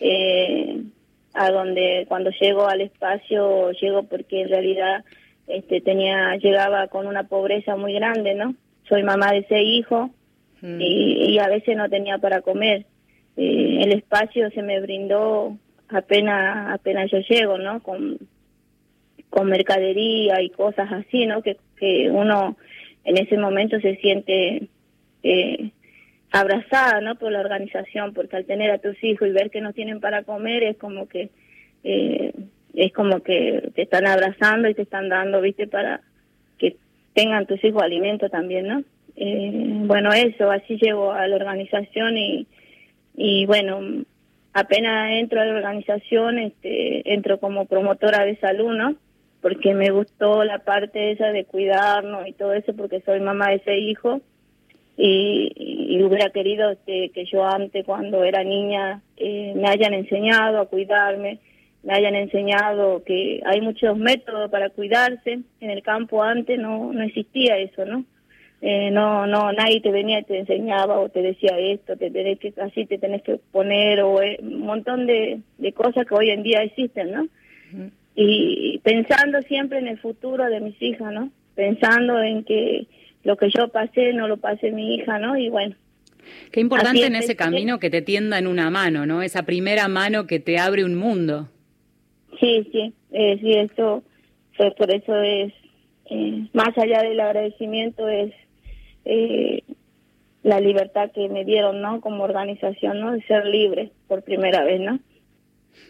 [0.01, 0.83] eh,
[1.35, 5.05] a donde cuando llego al espacio llego porque en realidad
[5.47, 8.55] este, tenía llegaba con una pobreza muy grande, ¿no?
[8.89, 10.11] Soy mamá de seis hijos
[10.63, 12.87] y, y a veces no tenía para comer.
[13.37, 15.57] Eh, el espacio se me brindó
[15.89, 17.83] apenas apenas yo llego, ¿no?
[17.83, 18.19] Con
[19.31, 21.43] con mercadería y cosas así, ¿no?
[21.43, 22.57] Que, que uno
[23.05, 24.69] en ese momento se siente
[25.23, 25.71] eh,
[26.31, 27.17] abrazada, ¿no?
[27.17, 30.23] Por la organización, porque al tener a tus hijos y ver que no tienen para
[30.23, 31.31] comer es como que
[31.85, 32.33] eh,
[32.75, 35.67] es como que te están abrazando y te están dando, ¿viste?
[35.67, 36.01] Para
[36.59, 36.77] que
[37.14, 38.85] tengan tus hijos alimento también, ¿no?
[39.17, 39.51] Eh,
[39.87, 42.47] bueno, eso, así llego a la organización y,
[43.17, 43.81] y bueno,
[44.53, 48.95] apenas entro a la organización, este, entro como promotora de salud, ¿no?
[49.41, 53.57] Porque me gustó la parte esa de cuidarnos y todo eso, porque soy mamá de
[53.57, 54.21] ese hijo
[55.01, 55.53] y,
[55.97, 60.67] y hubiera querido este, que yo antes, cuando era niña, eh, me hayan enseñado a
[60.67, 61.39] cuidarme,
[61.85, 65.39] me hayan enseñado que hay muchos métodos para cuidarse.
[65.61, 68.05] En el campo antes no, no existía eso, ¿no?
[68.61, 72.41] Eh, no, no, nadie te venía y te enseñaba o te decía esto, te tenés
[72.41, 76.31] que, así te tenés que poner o eh, un montón de, de cosas que hoy
[76.31, 77.29] en día existen, ¿no?
[78.17, 81.31] Y pensando siempre en el futuro de mis hijas, ¿no?
[81.55, 82.89] Pensando en que
[83.24, 85.37] lo que yo pasé no lo pase mi hija, ¿no?
[85.37, 85.74] Y bueno.
[86.52, 89.22] Qué importante en es, ese es- camino que te tienda en una mano, ¿no?
[89.22, 91.48] Esa primera mano que te abre un mundo.
[92.40, 94.02] Sí, sí, eh, sí, eso,
[94.57, 95.52] fue por eso es,
[96.11, 98.33] eh, más allá del agradecimiento, es
[99.04, 99.62] eh,
[100.42, 102.00] la libertad que me dieron, ¿no?
[102.00, 103.12] Como organización, ¿no?
[103.12, 105.00] De ser libre por primera vez, ¿no?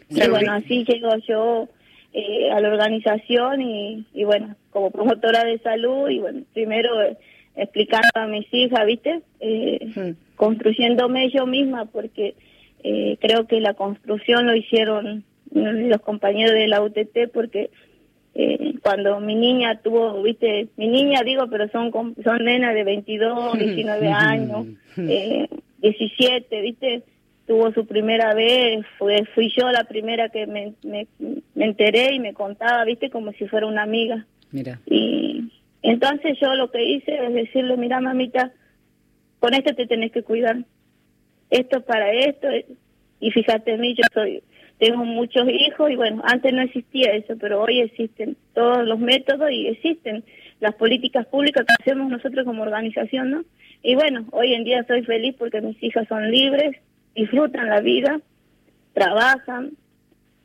[0.08, 1.68] Y Ser bueno, así llego yo
[2.12, 7.16] eh, a la organización y, y bueno, como promotora de salud y bueno, primero eh,
[7.56, 9.20] explicando a mis hijas, ¿viste?
[9.40, 12.34] Eh, Construyéndome yo misma porque
[12.84, 17.70] eh, creo que la construcción lo hicieron mm, los compañeros de la UTT porque
[18.34, 21.90] eh, cuando mi niña tuvo, viste, mi niña digo, pero son
[22.22, 24.66] son nenas de 22, 19 años,
[24.96, 27.02] eh, 17, viste,
[27.48, 31.08] tuvo su primera vez, fue, fui yo la primera que me, me,
[31.54, 34.26] me enteré y me contaba, viste, como si fuera una amiga.
[34.52, 34.78] Mira.
[34.86, 35.50] Y
[35.82, 38.52] entonces yo lo que hice es decirle, mira mamita,
[39.40, 40.58] con esto te tenés que cuidar.
[41.48, 42.48] Esto para esto.
[43.18, 44.42] Y fíjate en mí, yo soy,
[44.78, 49.50] tengo muchos hijos y bueno, antes no existía eso, pero hoy existen todos los métodos
[49.50, 50.22] y existen
[50.60, 53.44] las políticas públicas que hacemos nosotros como organización, ¿no?
[53.82, 56.76] Y bueno, hoy en día estoy feliz porque mis hijas son libres,
[57.14, 58.20] disfrutan la vida,
[58.92, 59.72] trabajan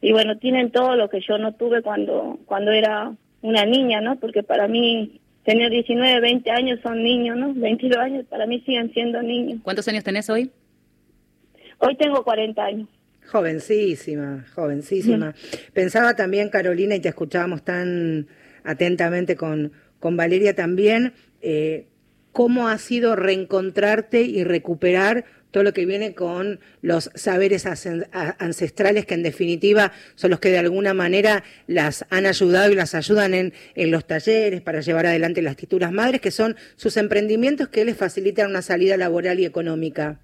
[0.02, 4.20] y bueno, tienen todo lo que yo no tuve cuando cuando era una niña, ¿no?
[4.20, 7.54] Porque para mí tener 19, 20 años son niños, ¿no?
[7.54, 9.60] 22 años para mí siguen siendo niños.
[9.64, 10.52] ¿Cuántos años tenés hoy?
[11.80, 12.90] Hoy tengo 40 años.
[13.28, 15.34] Jovencísima, jovencísima.
[15.74, 18.28] Pensaba también, Carolina, y te escuchábamos tan
[18.64, 21.88] atentamente con, con Valeria también, eh,
[22.32, 29.14] cómo ha sido reencontrarte y recuperar todo lo que viene con los saberes ancestrales que
[29.14, 33.54] en definitiva son los que de alguna manera las han ayudado y las ayudan en,
[33.76, 37.96] en los talleres para llevar adelante las titulas madres, que son sus emprendimientos que les
[37.96, 40.20] facilitan una salida laboral y económica.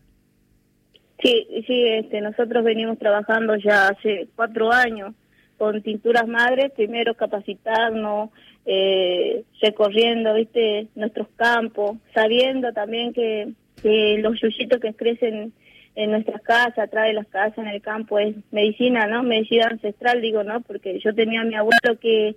[1.21, 5.13] Sí, sí, este, nosotros venimos trabajando ya hace cuatro años
[5.59, 8.31] con tinturas madres, primero capacitarnos,
[8.65, 13.49] eh, recorriendo, viste, nuestros campos, sabiendo también que,
[13.81, 15.53] que los yuyitos que crecen
[15.95, 19.23] en nuestras casas, atrás de las casas, en el campo, es medicina, ¿no?
[19.23, 20.61] Medicina ancestral, digo, ¿no?
[20.61, 22.35] Porque yo tenía a mi abuelo que,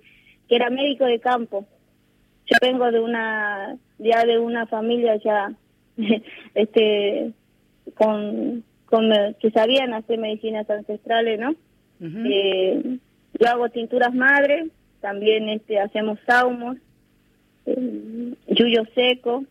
[0.49, 1.65] que era médico de campo.
[2.45, 5.53] Yo vengo de una, ya de una familia ya,
[6.55, 7.31] este,
[7.95, 11.55] con, con, que sabían hacer medicinas ancestrales, ¿no?
[12.01, 12.97] eh,
[13.39, 14.67] yo hago tinturas madre,
[14.99, 16.77] también este hacemos saumos,
[17.65, 19.45] eh, yuyo seco,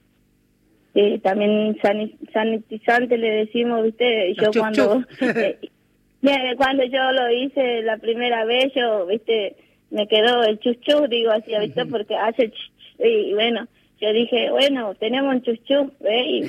[0.95, 1.79] eh, también
[2.33, 9.07] sanitizante le decimos, viste, yo cuando eh, cuando yo lo hice la primera vez, yo,
[9.07, 9.57] viste,
[9.91, 12.53] me quedó el chuchu, digo así, viste, porque hace
[12.99, 13.67] y bueno,
[14.01, 15.93] yo dije, bueno, tenemos un chuchu,
[16.27, 16.45] y,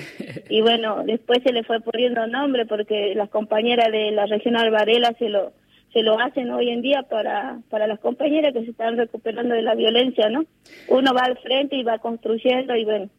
[0.49, 5.13] y bueno, después se le fue poniendo nombre porque las compañeras de la región Alvarela
[5.19, 5.53] se lo
[5.93, 9.61] se lo hacen hoy en día para, para las compañeras que se están recuperando de
[9.61, 10.43] la violencia, ¿no?
[10.87, 13.09] Uno va al frente y va construyendo y bueno,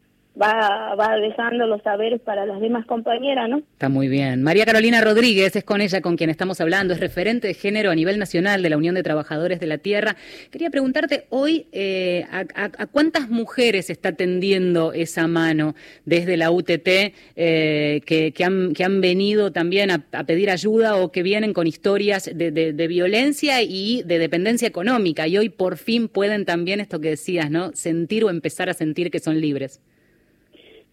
[0.40, 3.58] va, va dejando los saberes para las demás compañeras, ¿no?
[3.58, 4.42] Está muy bien.
[4.42, 7.94] María Carolina Rodríguez es con ella con quien estamos hablando, es referente de género a
[7.94, 10.16] nivel nacional de la Unión de Trabajadores de la Tierra.
[10.50, 16.88] Quería preguntarte hoy eh, a, cuántas mujeres está tendiendo esa mano desde la UTT
[17.36, 22.88] eh, que, han venido también a, pedir ayuda o que vienen con historias de, de
[22.88, 27.72] violencia y de dependencia económica y hoy por fin pueden también esto que decías, ¿no?
[27.72, 29.80] Sentir o empezar a sentir que son libres.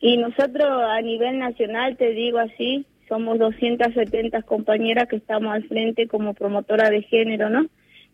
[0.02, 6.08] Y nosotros a nivel nacional, te digo así, somos 270 compañeras que estamos al frente
[6.08, 7.68] como promotora de género, ¿no?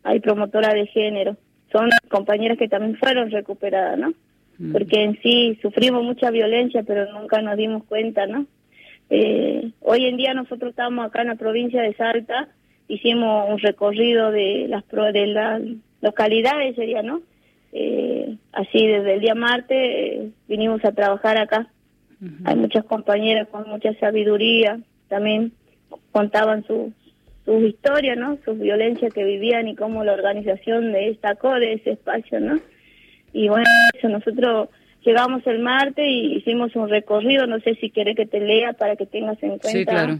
[0.04, 1.38] Hay promotora de género.
[1.72, 4.14] Son compañeras que también fueron recuperadas, ¿no?
[4.58, 4.74] Mm.
[4.74, 8.46] Porque en sí sufrimos mucha violencia, pero nunca nos dimos cuenta, ¿no?
[9.10, 12.50] Eh, hoy en día nosotros estamos acá en la provincia de Salta,
[12.90, 15.62] hicimos un recorrido de las de las
[16.02, 17.22] localidades, sería, ¿no?
[17.72, 21.70] Eh, así desde el día martes eh, vinimos a trabajar acá
[22.46, 25.52] hay muchas compañeras con mucha sabiduría, también
[26.12, 26.92] contaban sus
[27.48, 28.38] sus historias, ¿no?
[28.44, 32.60] Sus violencias que vivían y cómo la organización destacó de ese espacio, ¿no?
[33.32, 33.64] Y bueno,
[33.98, 34.68] eso nosotros
[35.06, 38.98] llegamos el martes y hicimos un recorrido, no sé si querés que te lea para
[38.98, 39.70] que tengas en cuenta.
[39.70, 40.20] Sí, claro.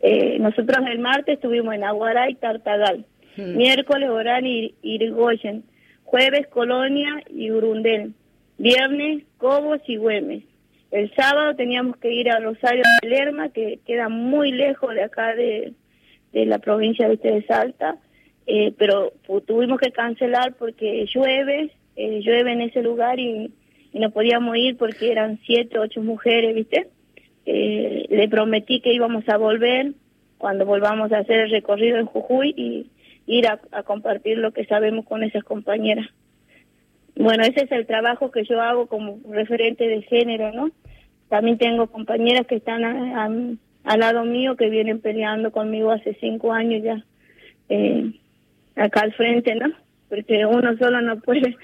[0.00, 3.06] eh, nosotros el martes estuvimos en Aguara y Tartagal,
[3.38, 5.64] miércoles Orán y Irigoyen,
[6.04, 8.12] jueves Colonia y Urundel,
[8.58, 10.44] viernes Cobos y Güemes,
[10.92, 15.34] el sábado teníamos que ir a Rosario de Lerma, que queda muy lejos de acá
[15.34, 15.72] de,
[16.32, 17.96] la provincia de Salta,
[18.46, 19.12] eh, pero
[19.46, 23.52] tuvimos que cancelar porque llueve, eh, llueve en ese lugar y,
[23.94, 26.88] no podíamos ir porque eran siete, ocho mujeres, ¿viste?
[27.44, 29.92] Eh, le prometí que íbamos a volver
[30.38, 32.86] cuando volvamos a hacer el recorrido en Jujuy y
[33.26, 36.06] ir a compartir lo que sabemos con esas compañeras.
[37.16, 40.70] Bueno, ese es el trabajo que yo hago como referente de género, ¿no?
[41.28, 46.82] También tengo compañeras que están al lado mío que vienen peleando conmigo hace cinco años
[46.82, 47.04] ya,
[47.68, 48.12] eh,
[48.76, 49.72] acá al frente, ¿no?
[50.08, 51.56] Porque uno solo no puede.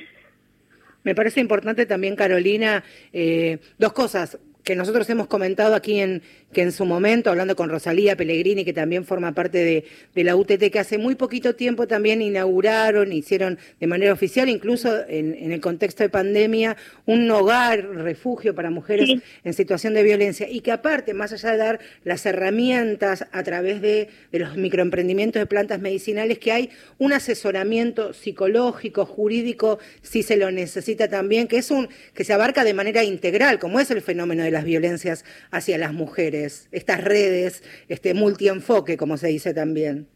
[1.04, 2.82] Me parece importante también, Carolina,
[3.12, 4.38] eh, dos cosas
[4.68, 6.20] que nosotros hemos comentado aquí en
[6.52, 10.36] que en su momento, hablando con Rosalía Pellegrini, que también forma parte de, de la
[10.36, 15.52] UTT, que hace muy poquito tiempo también inauguraron, hicieron de manera oficial, incluso en, en
[15.52, 20.70] el contexto de pandemia, un hogar, refugio para mujeres en situación de violencia, y que
[20.70, 25.80] aparte, más allá de dar las herramientas a través de, de los microemprendimientos de plantas
[25.80, 31.88] medicinales, que hay un asesoramiento psicológico, jurídico, si se lo necesita también, que es un
[32.12, 35.92] que se abarca de manera integral, como es el fenómeno de las violencias hacia las
[35.92, 40.08] mujeres estas redes, este multienfoque, como se dice también.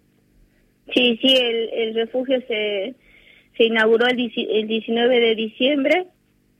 [0.92, 2.94] Sí, sí, el, el refugio se,
[3.56, 6.06] se inauguró el, el 19 de diciembre.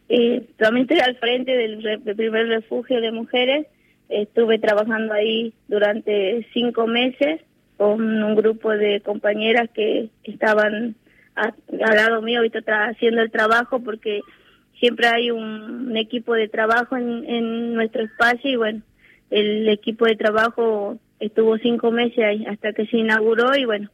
[0.08, 3.66] Eh, también estoy al frente del, del, primer refugio de mujeres.
[4.08, 7.40] Estuve trabajando ahí durante cinco meses
[7.76, 10.94] con un grupo de compañeras que, estaban
[11.34, 14.20] al lado mío, haciendo el trabajo porque
[14.82, 18.82] siempre hay un, equipo de trabajo en, en nuestro espacio y bueno,
[19.30, 23.90] el equipo de trabajo estuvo cinco meses ahí hasta que se inauguró y bueno,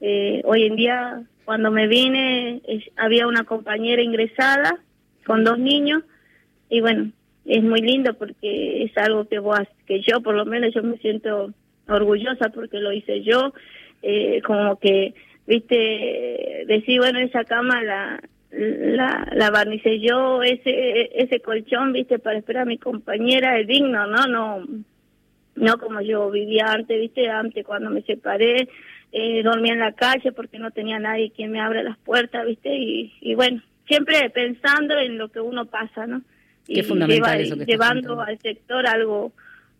[0.00, 2.62] eh, hoy en día cuando me vine
[2.96, 4.78] había una compañera ingresada
[5.26, 6.04] con dos niños
[6.68, 7.10] y bueno,
[7.44, 10.98] es muy lindo porque es algo que vos, que yo por lo menos yo me
[10.98, 11.52] siento
[11.88, 13.52] orgullosa porque lo hice yo,
[14.02, 15.12] eh, como que,
[15.48, 18.20] viste, decir, bueno, esa cama la,
[18.52, 24.06] la, la barnicé yo, ese, ese colchón, viste, para esperar a mi compañera es digno,
[24.06, 24.26] ¿no?
[24.26, 24.66] No,
[25.54, 28.68] no como yo vivía antes, viste, antes cuando me separé,
[29.12, 32.74] eh, dormía en la calle porque no tenía nadie quien me abra las puertas, viste,
[32.74, 36.22] y, y bueno, siempre pensando en lo que uno pasa, ¿no?
[36.66, 39.32] Qué y fundamental llevando al sector algo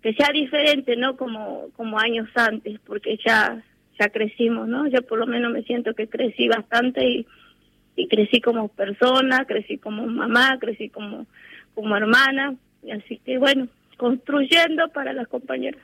[0.02, 1.16] que sea diferente, ¿no?
[1.16, 3.62] Como, como años antes, porque ya,
[3.98, 4.86] ya crecimos, ¿no?
[4.88, 7.26] Yo por lo menos me siento que crecí bastante y
[8.00, 11.26] y crecí como persona, crecí como mamá, crecí como,
[11.74, 12.54] como hermana,
[12.92, 15.82] así que bueno, construyendo para las compañeras.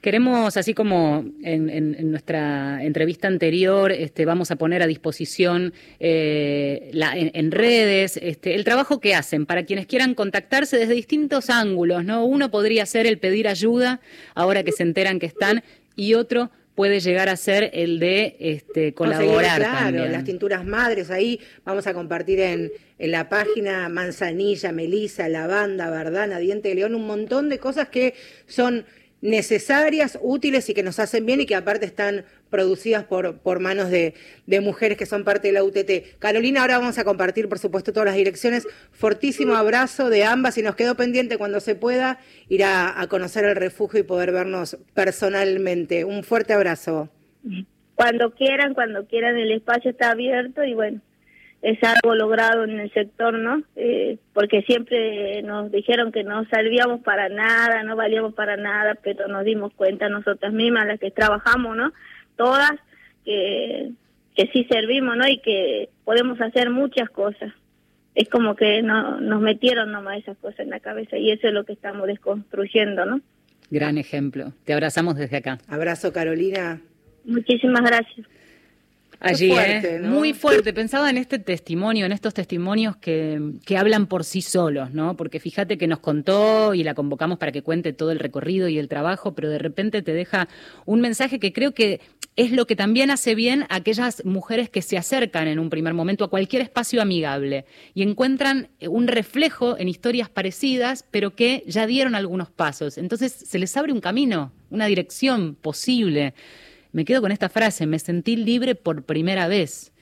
[0.00, 6.90] Queremos, así como en, en, nuestra entrevista anterior, este, vamos a poner a disposición eh,
[6.92, 11.50] la, en, en, redes este, el trabajo que hacen para quienes quieran contactarse desde distintos
[11.50, 12.04] ángulos.
[12.04, 12.24] ¿no?
[12.24, 14.00] Uno podría ser el pedir ayuda
[14.36, 15.64] ahora que se enteran que están
[15.96, 19.58] y otro puede llegar a ser el de este, colaborar.
[19.58, 25.90] claro, las tinturas madres, ahí vamos a compartir en, en la página manzanilla, melisa, lavanda,
[25.90, 28.14] verdana, diente de león, un montón de cosas que
[28.46, 28.84] son
[29.22, 33.90] necesarias, útiles y que nos hacen bien y que aparte están producidas por, por manos
[33.90, 34.14] de,
[34.46, 36.18] de, mujeres que son parte de la UTT.
[36.18, 38.66] Carolina, ahora vamos a compartir, por supuesto, todas las direcciones.
[38.92, 42.18] Fortísimo abrazo de ambas y nos quedó pendiente cuando se pueda
[42.48, 46.04] ir a, conocer el refugio y poder vernos personalmente.
[46.04, 47.08] Un fuerte abrazo.
[47.94, 51.00] Cuando quieran, cuando quieran, el espacio está abierto y bueno,
[51.62, 53.62] es algo logrado en el sector, ¿no?
[53.74, 59.28] Eh, porque siempre nos dijeron que no servíamos para nada, no valíamos para nada, pero
[59.28, 61.92] nos dimos cuenta nosotras mismas, las que trabajamos, ¿no?
[62.36, 62.72] Todas,
[63.24, 63.90] que,
[64.34, 65.26] que sí servimos, ¿no?
[65.26, 67.52] Y que podemos hacer muchas cosas.
[68.14, 71.52] Es como que no, nos metieron nomás esas cosas en la cabeza y eso es
[71.52, 73.20] lo que estamos desconstruyendo, ¿no?
[73.70, 74.52] Gran ejemplo.
[74.64, 75.58] Te abrazamos desde acá.
[75.68, 76.80] Abrazo, Carolina.
[77.24, 78.26] Muchísimas gracias.
[79.20, 80.00] Allí, fuerte, ¿eh?
[80.00, 80.72] muy fuerte.
[80.72, 85.16] Pensaba en este testimonio, en estos testimonios que, que, hablan por sí solos, ¿no?
[85.16, 88.78] Porque fíjate que nos contó y la convocamos para que cuente todo el recorrido y
[88.78, 90.48] el trabajo, pero de repente te deja
[90.84, 92.00] un mensaje que creo que
[92.36, 95.94] es lo que también hace bien a aquellas mujeres que se acercan en un primer
[95.94, 97.64] momento a cualquier espacio amigable
[97.94, 102.98] y encuentran un reflejo en historias parecidas, pero que ya dieron algunos pasos.
[102.98, 106.34] Entonces se les abre un camino, una dirección posible.
[106.96, 109.92] Me quedo con esta frase, me sentí libre por primera vez.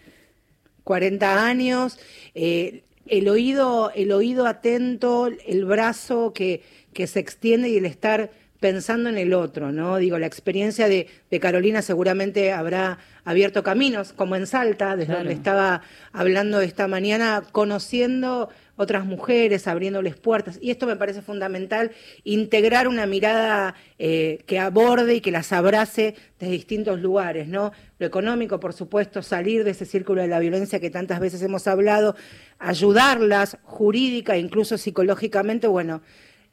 [0.84, 1.98] 40 años,
[2.36, 8.30] eh, el oído, el oído atento, el brazo que, que se extiende y el estar
[8.60, 9.96] pensando en el otro, ¿no?
[9.96, 15.20] Digo, la experiencia de, de Carolina seguramente habrá abierto caminos, como en Salta, desde claro.
[15.22, 15.82] donde estaba
[16.12, 20.58] hablando esta mañana, conociendo otras mujeres, abriéndoles puertas.
[20.60, 21.92] Y esto me parece fundamental,
[22.24, 27.72] integrar una mirada eh, que aborde y que las abrace desde distintos lugares, ¿no?
[27.98, 31.66] Lo económico, por supuesto, salir de ese círculo de la violencia que tantas veces hemos
[31.66, 32.16] hablado,
[32.58, 36.02] ayudarlas jurídica incluso psicológicamente, bueno,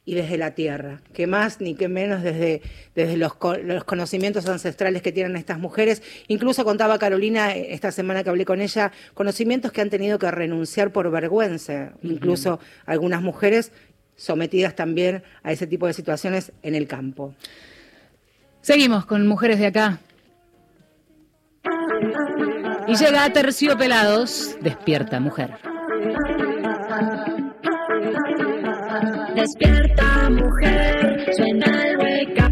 [0.04, 2.60] y desde la tierra, que más ni que menos desde,
[2.94, 3.32] desde los,
[3.62, 6.02] los, conocimientos ancestrales que tienen estas mujeres.
[6.26, 10.30] Incluso contaba Carolina eh, esta semana que hablé con ella, conocimientos que han tenido que
[10.30, 12.12] renunciar por vergüenza, uh -huh.
[12.12, 13.70] incluso algunas mujeres
[14.16, 17.34] sometidas también a ese tipo de situaciones en el campo.
[18.60, 19.98] Seguimos con mujeres de acá.
[22.88, 25.58] Y llega a Terciopelados, despierta mujer.
[29.42, 32.51] Despierta mujer, suena el wake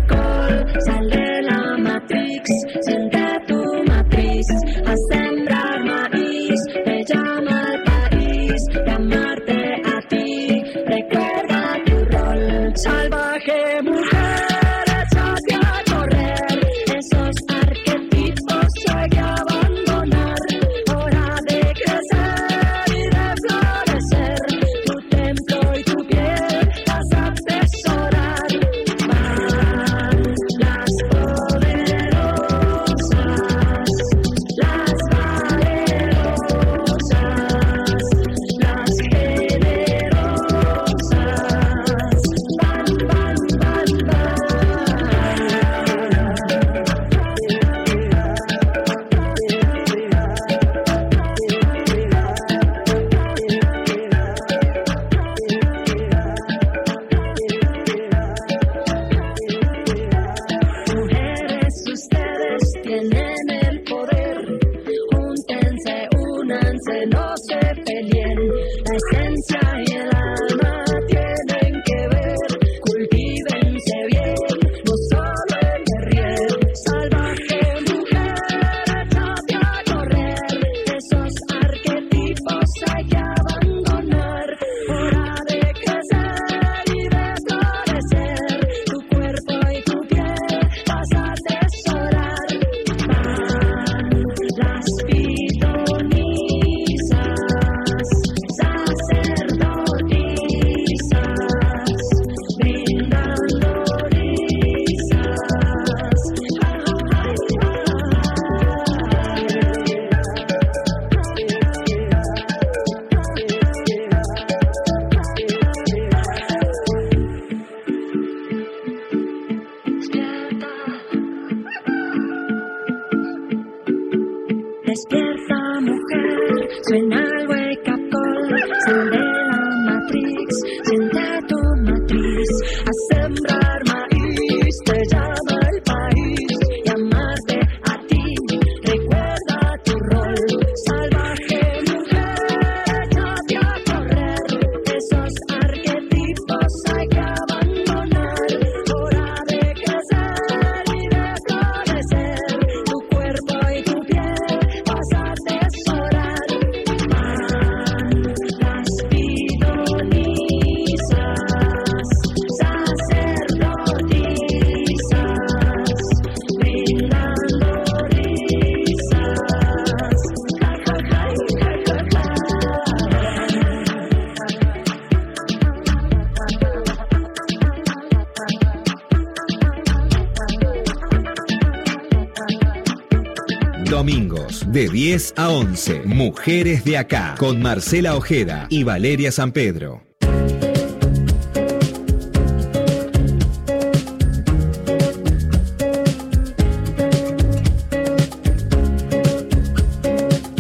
[185.11, 186.03] 10 a 11.
[186.05, 187.35] Mujeres de acá.
[187.37, 190.05] Con Marcela Ojeda y Valeria San Pedro.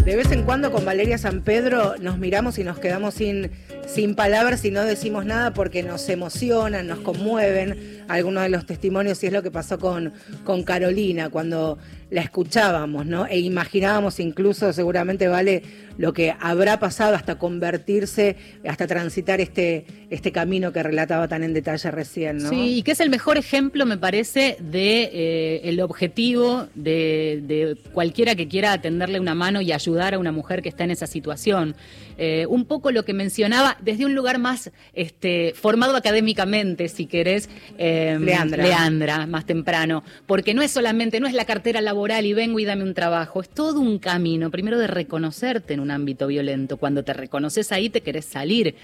[0.04, 3.52] De vez en cuando con Valeria San Pedro nos miramos y nos quedamos sin,
[3.86, 9.22] sin palabras y no decimos nada porque nos emocionan, nos conmueven algunos de los testimonios
[9.22, 11.78] y es lo que pasó con, con Carolina cuando
[12.10, 13.26] la escuchábamos, ¿no?
[13.26, 15.62] E imaginábamos incluso, seguramente vale,
[15.96, 18.36] lo que habrá pasado hasta convertirse,
[18.66, 22.48] hasta transitar este, este camino que relataba tan en detalle recién, ¿no?
[22.48, 27.76] Sí, y que es el mejor ejemplo, me parece, de eh, el objetivo de, de
[27.92, 31.06] cualquiera que quiera tenderle una mano y ayudar a una mujer que está en esa
[31.06, 31.76] situación.
[32.22, 37.48] Eh, un poco lo que mencionaba desde un lugar más este, formado académicamente, si querés,
[37.78, 38.62] eh, Leandra.
[38.62, 42.64] Leandra, más temprano, porque no es solamente, no es la cartera laboral y vengo y
[42.64, 47.04] dame un trabajo, es todo un camino, primero de reconocerte en un ámbito violento, cuando
[47.04, 48.74] te reconoces ahí te querés salir,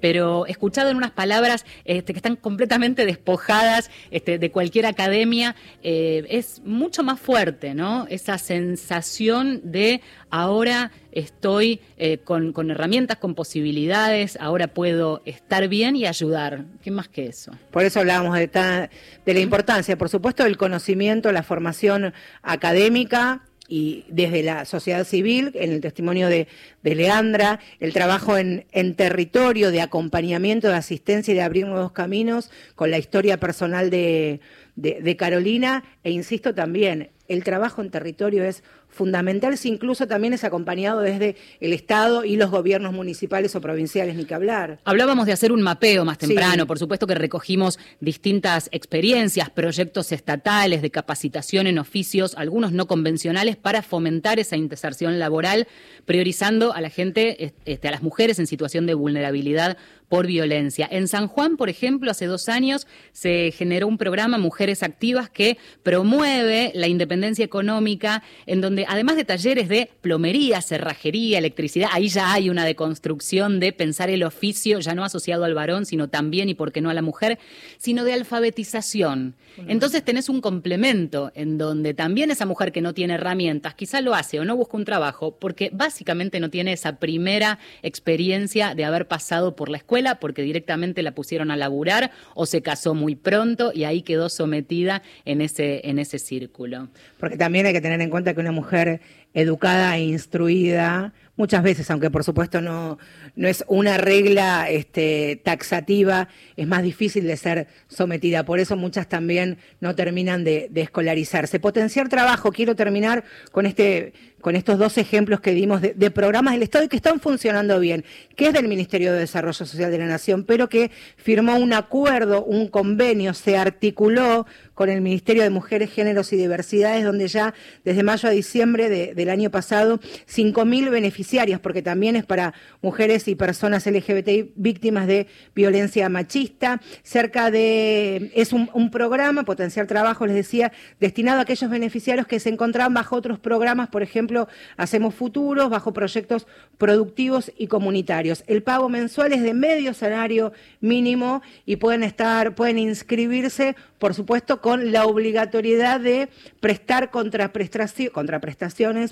[0.00, 6.24] pero escuchado en unas palabras este, que están completamente despojadas este, de cualquier academia, eh,
[6.30, 8.06] es mucho más fuerte, ¿no?
[8.08, 10.00] Esa sensación de
[10.32, 16.64] ahora estoy eh, con, con herramientas, con posibilidades, ahora puedo estar bien y ayudar.
[16.82, 17.52] ¿Qué más que eso?
[17.70, 18.88] Por eso hablábamos de, ta-
[19.24, 22.12] de la importancia, por supuesto, del conocimiento, la formación
[22.42, 26.46] académica y desde la sociedad civil, en el testimonio de,
[26.82, 31.92] de Leandra, el trabajo en, en territorio de acompañamiento, de asistencia y de abrir nuevos
[31.92, 34.40] caminos con la historia personal de,
[34.76, 38.62] de- de Carolina, e insisto también, el trabajo en territorio es
[38.92, 44.14] fundamental si incluso también es acompañado desde el Estado y los gobiernos municipales o provinciales,
[44.14, 44.78] ni que hablar.
[44.84, 46.26] Hablábamos de hacer un mapeo más Sí.
[46.28, 52.86] temprano, por supuesto que recogimos distintas experiencias, proyectos estatales de capacitación en oficios, algunos no
[52.86, 55.66] convencionales, para fomentar esa inserción laboral,
[56.04, 59.76] priorizando a la gente, est- este, a las mujeres en situación de vulnerabilidad
[60.08, 60.86] por violencia.
[60.90, 65.56] En San Juan, por ejemplo, hace dos años se generó un programa Mujeres Activas que
[65.82, 72.32] promueve la independencia económica, en donde además de talleres de plomería, cerrajería, electricidad, ahí ya
[72.32, 76.54] hay una deconstrucción de pensar el oficio ya no asociado al varón, sino también y
[76.54, 77.38] por qué no a la mujer,
[77.78, 79.34] sino de alfabetización.
[79.68, 84.14] Entonces tenés un complemento en donde también esa mujer que no tiene herramientas, quizá lo
[84.14, 89.08] hace o no busca un trabajo, porque básicamente no tiene esa primera experiencia de haber
[89.08, 93.72] pasado por la escuela, porque directamente la pusieron a laburar o se casó muy pronto
[93.74, 96.88] y ahí quedó sometida en ese, en ese círculo.
[97.18, 99.00] Porque también hay que tener en cuenta que una mujer Ferreira
[99.34, 102.98] educada e instruida, muchas veces, aunque por supuesto no,
[103.34, 108.44] no es una regla este, taxativa, es más difícil de ser sometida.
[108.44, 111.58] Por eso muchas también no terminan de, escolarizarse.
[111.60, 114.12] Potenciar trabajo, quiero terminar con este
[114.42, 118.04] con estos dos ejemplos que dimos de programas del Estado y que están funcionando bien,
[118.34, 122.44] que es del Ministerio de Desarrollo Social de la Nación, pero que firmó un acuerdo,
[122.44, 127.54] un convenio, se articuló con el Ministerio de Mujeres, Géneros y Diversidades, donde ya
[127.84, 129.98] desde mayo a diciembre de- del año pasado,
[130.28, 136.80] 5.000 beneficiarias, porque también es para mujeres y personas LGBTI víctimas de violencia machista.
[137.02, 142.48] Cerca de, es un, programa, Potenciar Trabajo, les decía, destinado a aquellos beneficiarios que se
[142.48, 146.46] encontraban bajo otros programas, por ejemplo, Hacemos Futuros, bajo proyectos
[146.78, 148.44] productivos y comunitarios.
[148.46, 154.60] El pago mensual es de medio salario mínimo y pueden estar, pueden inscribirse, por supuesto,
[154.60, 156.28] con la obligatoriedad de
[156.60, 158.10] prestar contraprestaci-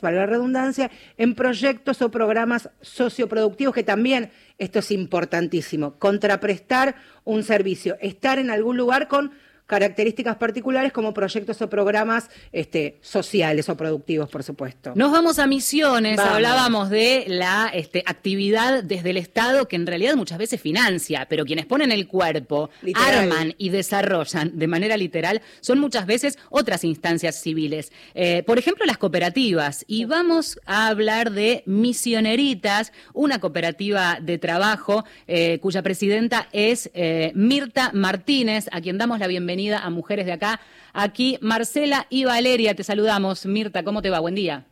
[0.01, 6.97] contraprestaciones, valga la redundancia, en proyectos o programas socioproductivos, que también esto es importantísimo, contraprestar
[7.25, 9.33] un servicio, estar en algún lugar con
[9.71, 14.95] características particulares como proyectos o programas este, sociales o productivos, por supuesto.
[14.97, 16.35] Nos vamos a misiones, Vamos.
[16.35, 21.45] hablábamos de la este, actividad desde el Estado que en realidad muchas veces financia, pero
[21.45, 23.31] quienes ponen el cuerpo, Literal.
[23.31, 27.93] arman y desarrollan de manera literal son muchas veces otras instancias civiles.
[28.15, 29.85] Eh, por ejemplo, las cooperativas.
[29.87, 37.31] Y vamos a hablar de Misioneritas, una cooperativa de trabajo eh, cuya presidenta es eh,
[37.37, 40.61] Mirta Martínez, a quien damos la bienvenida a Mujeres de Acá.
[40.93, 43.47] Aquí Marcela y Valeria, te saludamos.
[43.47, 44.21] Mirta, ¿cómo te va?
[44.21, 44.65] Buen día.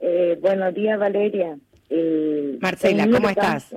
[0.00, 1.56] Eh, buenos días, Valeria.
[1.88, 3.74] Eh, Marcela, ¿cómo estás?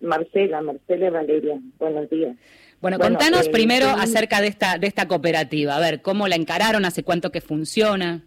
[0.00, 1.58] Marcela, Marcela y Valeria.
[1.78, 2.36] Buenos días.
[2.80, 5.76] Bueno, Bueno, contanos eh, primero acerca de esta, de esta cooperativa.
[5.76, 6.84] A ver, ¿cómo la encararon?
[6.84, 8.22] ¿Hace cuánto que funciona?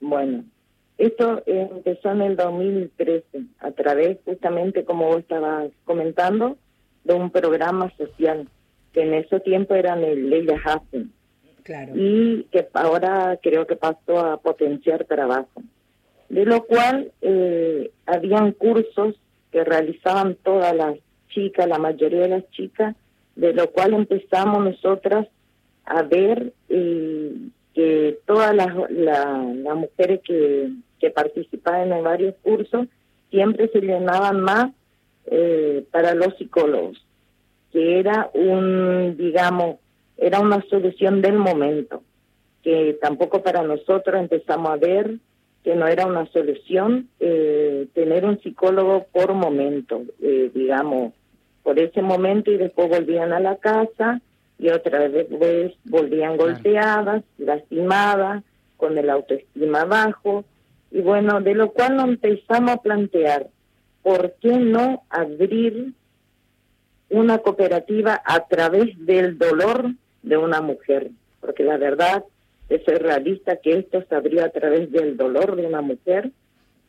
[0.00, 0.44] Bueno,
[0.98, 3.24] esto empezó en el 2013
[3.58, 6.56] a través, justamente como vos estabas comentando,
[7.04, 8.48] de un programa social
[8.92, 11.12] que en ese tiempo eran el Leila Hassen
[11.62, 11.92] Claro.
[11.94, 15.62] y que ahora creo que pasó a potenciar trabajo.
[16.28, 19.14] De lo cual eh, habían cursos
[19.52, 20.96] que realizaban todas las
[21.28, 22.96] chicas, la mayoría de las chicas,
[23.36, 25.28] de lo cual empezamos nosotras
[25.84, 27.32] a ver eh,
[27.74, 32.86] que todas las, la- las mujeres que, que participaban en varios cursos
[33.30, 34.72] siempre se llenaban más
[35.26, 37.02] eh, para los psicólogos,
[37.72, 39.76] que era un, digamos,
[40.16, 42.02] era una solución del momento,
[42.62, 45.16] que tampoco para nosotros empezamos a ver
[45.64, 51.12] que no era una solución eh, tener un psicólogo por momento, eh, digamos,
[51.62, 54.20] por ese momento y después volvían a la casa
[54.58, 55.28] y otra vez
[55.84, 58.42] volvían golpeadas, lastimadas,
[58.76, 60.44] con el autoestima bajo,
[60.90, 63.46] y bueno, de lo cual nos empezamos a plantear,
[64.02, 65.92] ¿por qué no abrir
[67.12, 69.92] una cooperativa a través del dolor
[70.22, 71.10] de una mujer?
[71.40, 72.24] Porque la verdad,
[72.80, 76.30] ser realista, que esto se abrió a través del dolor de una mujer.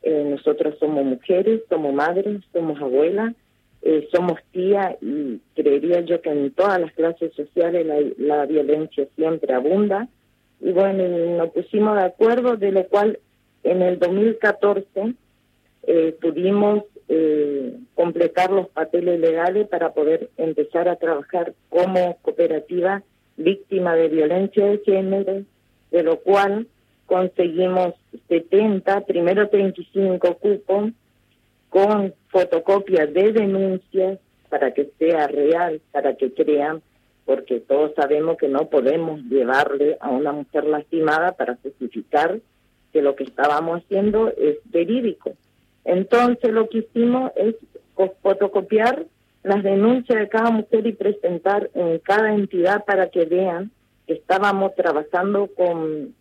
[0.01, 3.33] Eh, nosotros somos mujeres, somos madres, somos abuelas,
[3.81, 7.85] eh, somos tía y creería yo que en todas las clases sociales
[8.17, 10.07] la, violencia siempre abunda.
[10.61, 11.03] Y bueno,
[11.37, 13.19] nos pusimos de acuerdo, de lo cual
[13.63, 15.15] en el 2014
[15.85, 23.03] eh, pudimos eh, completar los papeles legales para poder empezar a trabajar como cooperativa
[23.37, 25.43] víctima de violencia de género,
[25.91, 26.67] de lo cual
[27.05, 27.93] conseguimos
[28.27, 30.91] 70, primero 35 cupos
[31.69, 36.81] con fotocopias de denuncias para que sea real, para que crean,
[37.25, 42.39] porque todos sabemos que no podemos llevarle a una mujer lastimada para justificar
[42.91, 45.33] que lo que estábamos haciendo es verídico.
[45.85, 47.55] Entonces lo que hicimos es
[47.93, 49.05] co- fotocopiar
[49.43, 53.71] las denuncias de cada mujer y presentar en cada entidad para que vean
[54.07, 56.13] que estábamos trabajando con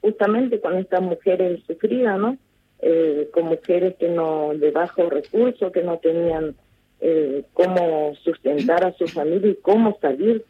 [0.00, 2.36] justamente con estas mujeres sufridas, ¿no?
[2.80, 6.54] Eh, con mujeres que no de bajo recurso, que no tenían
[7.00, 10.44] eh, cómo sustentar a su familia y cómo salir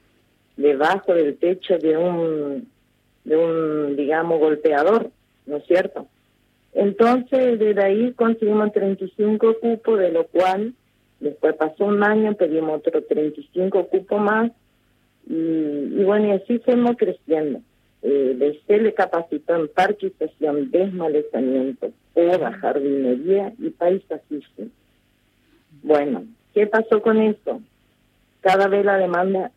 [0.56, 2.68] debajo del techo de un
[3.24, 5.10] de un digamos golpeador,
[5.46, 6.06] ¿no es cierto?
[6.74, 10.74] Entonces, desde ahí conseguimos 35 cupos, de lo cual
[11.20, 14.50] después pasó un año, pedimos otros 35 cupos más,
[15.26, 17.60] y, y bueno, y así fuimos creciendo.
[18.06, 24.66] Eh, de se le capacitó en parquización, desmalezamiento, poda, jardinería y paisajismo.
[25.82, 27.62] Bueno, ¿qué pasó con eso?
[28.42, 29.52] Cada vez la demanda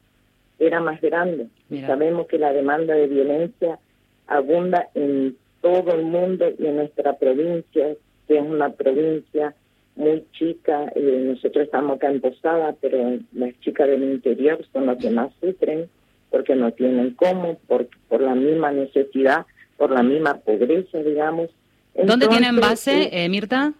[0.60, 1.48] era más grande.
[1.86, 3.80] Sabemos que la demanda de violencia
[4.28, 5.36] abunda en
[5.68, 7.96] todo el mundo y en nuestra provincia,
[8.28, 9.54] que es una provincia
[9.96, 10.92] muy chica.
[10.96, 15.32] eh, nosotros estamos acá en Posada, pero las chicas del interior son las que más
[15.42, 15.90] sufren
[16.30, 19.46] porque no tienen cómo, por, por la misma necesidad,
[19.78, 21.50] por la misma pobreza, digamos.
[21.96, 23.74] ¿Dónde tienen base, eh, eh, Mirta?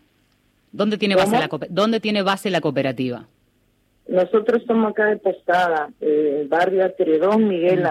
[0.72, 3.28] ¿Dónde tiene base la ¿Dónde tiene base la cooperativa?
[4.08, 7.84] Nosotros somos acá de Posada, eh, barrio Atredón, Miguel.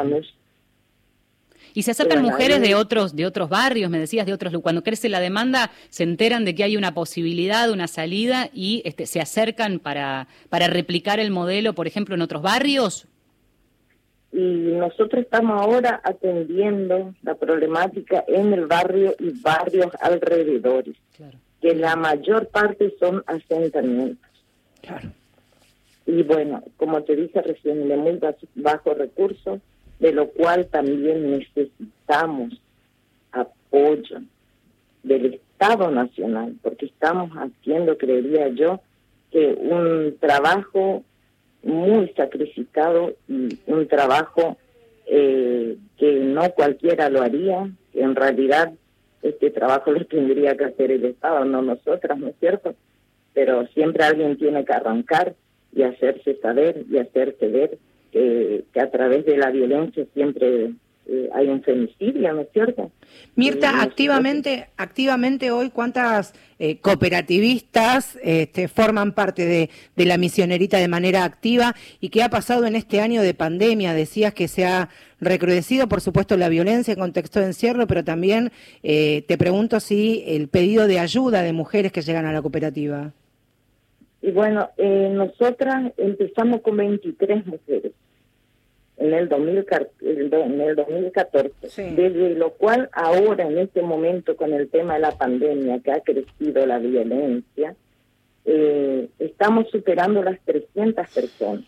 [1.76, 4.82] Y se acercan Bueno, mujeres de otros de otros barrios, me decías, de otros cuando
[4.82, 9.20] crece la demanda, se enteran de que hay una posibilidad, una salida y este, se
[9.20, 13.06] acercan para para replicar el modelo, por ejemplo, en otros barrios.
[14.32, 20.96] Y nosotros estamos ahora atendiendo la problemática en el barrio y barrios alrededores,
[21.60, 24.30] que la mayor parte son asentamientos.
[26.06, 28.18] Y bueno, como te dije recién, de muy
[28.54, 29.60] bajo recursos,
[29.98, 32.60] de lo cual también necesitamos
[33.32, 34.20] apoyo
[35.02, 38.80] del Estado Nacional, porque estamos haciendo, creería yo,
[39.30, 41.02] que un trabajo
[41.62, 44.56] muy sacrificado y un trabajo
[45.06, 48.72] eh, que no cualquiera lo haría, que en realidad
[49.22, 52.74] este trabajo lo tendría que hacer el Estado, no nosotras, ¿no es cierto?
[53.34, 55.34] Pero siempre alguien tiene que arrancar
[55.72, 57.78] y hacerse saber y hacerse ver
[58.16, 60.72] que, que a través de la violencia siempre
[61.08, 62.90] eh, hay un femicidio, ¿no es cierto?
[63.34, 70.78] Mirta, nosotros- activamente, activamente hoy, ¿cuántas eh, cooperativistas este, forman parte de, de la misionerita
[70.78, 71.74] de manera activa?
[72.00, 73.92] ¿Y qué ha pasado en este año de pandemia?
[73.92, 74.88] Decías que se ha
[75.20, 78.50] recrudecido, por supuesto, la violencia en contexto de encierro, pero también
[78.82, 83.12] eh, te pregunto si el pedido de ayuda de mujeres que llegan a la cooperativa.
[84.22, 87.92] Y bueno, eh, nosotras empezamos con 23 mujeres
[88.98, 89.66] en el, 2000,
[90.02, 91.52] el do- en el 2014,
[91.96, 96.00] desde lo cual ahora en este momento con el tema de la pandemia que ha
[96.00, 97.74] crecido la violencia,
[98.46, 101.64] eh, estamos superando las 300 personas.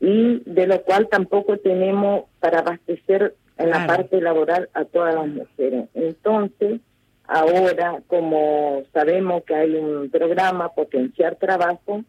[0.00, 5.26] Y de lo cual tampoco tenemos para abastecer en la parte laboral a todas las
[5.28, 5.84] mujeres.
[5.94, 6.80] Entonces,
[7.26, 12.04] ahora como sabemos que hay un programa Potenciar Trabajo,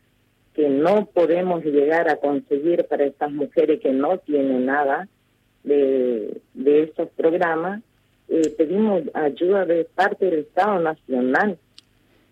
[0.56, 5.08] que no podemos llegar a conseguir para estas mujeres que no tienen nada
[5.64, 7.82] de, de esos programas,
[8.30, 11.58] eh, pedimos ayuda de parte del Estado Nacional.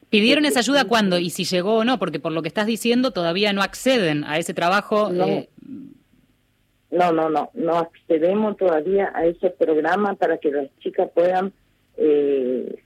[0.10, 1.18] ¿Pidieron esa ayuda cuándo?
[1.18, 4.38] Y si llegó o no, porque por lo que estás diciendo todavía no acceden a
[4.38, 5.10] ese trabajo.
[5.12, 5.26] No.
[5.28, 5.50] eh,
[6.92, 11.52] No, no, no, no accedemos todavía a ese programa para que las chicas puedan,
[11.98, 12.83] eh,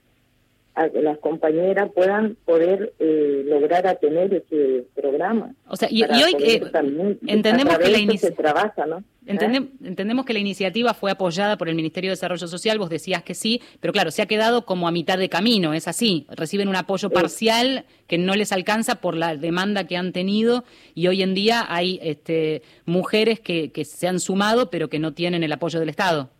[0.80, 5.52] a que las compañeras puedan poder eh, lograr a tener ese programa.
[5.66, 9.02] O sea, y- hoy, eh, también- entendemos que la se trabaja, ¿no?
[9.26, 13.24] Entendem- Entendemos que la iniciativa fue apoyada por el Ministerio de Desarrollo Social, vos decías
[13.24, 16.26] que sí, pero claro, se ha quedado como a mitad de camino, es así.
[16.30, 20.62] Reciben un apoyo parcial que no les alcanza por la demanda que han tenido
[20.94, 25.12] y hoy en día hay este, mujeres que, que se han sumado pero que no
[25.12, 26.30] tienen el apoyo del Estado.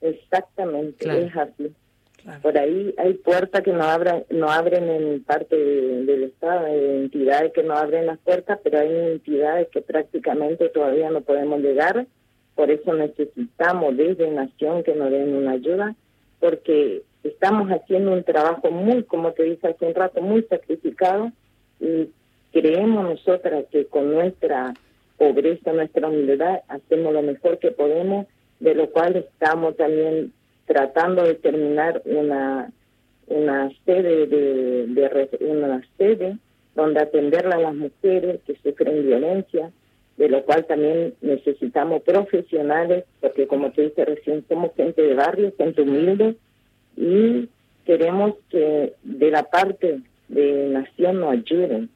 [0.00, 1.18] Exactamente, Claro.
[1.26, 1.72] es así.
[2.42, 6.84] Por ahí hay puertas que no abran, no abren en parte de- del Estado, hay
[7.02, 12.06] entidades que no abren las puertas, pero hay entidades que prácticamente todavía no podemos llegar.
[12.54, 15.94] Por eso necesitamos desde Nación que nos den una ayuda,
[16.40, 21.30] porque estamos haciendo un trabajo muy, como te dije hace un rato, muy sacrificado
[21.80, 22.10] y
[22.52, 24.74] creemos nosotras que con nuestra
[25.16, 28.26] pobreza, nuestra humildad, hacemos lo mejor que podemos,
[28.60, 30.32] de lo cual estamos también
[30.68, 32.70] tratando de terminar una
[33.26, 36.38] una sede de, de re- una sede
[36.74, 39.70] donde atenderle a las mujeres que sufren violencia
[40.16, 45.52] de lo cual también necesitamos profesionales, porque como te dije recién, somos gente de barrio,
[45.56, 46.34] gente humilde,
[46.96, 47.48] y
[47.86, 51.88] queremos que de la parte de Nación nos ayuden.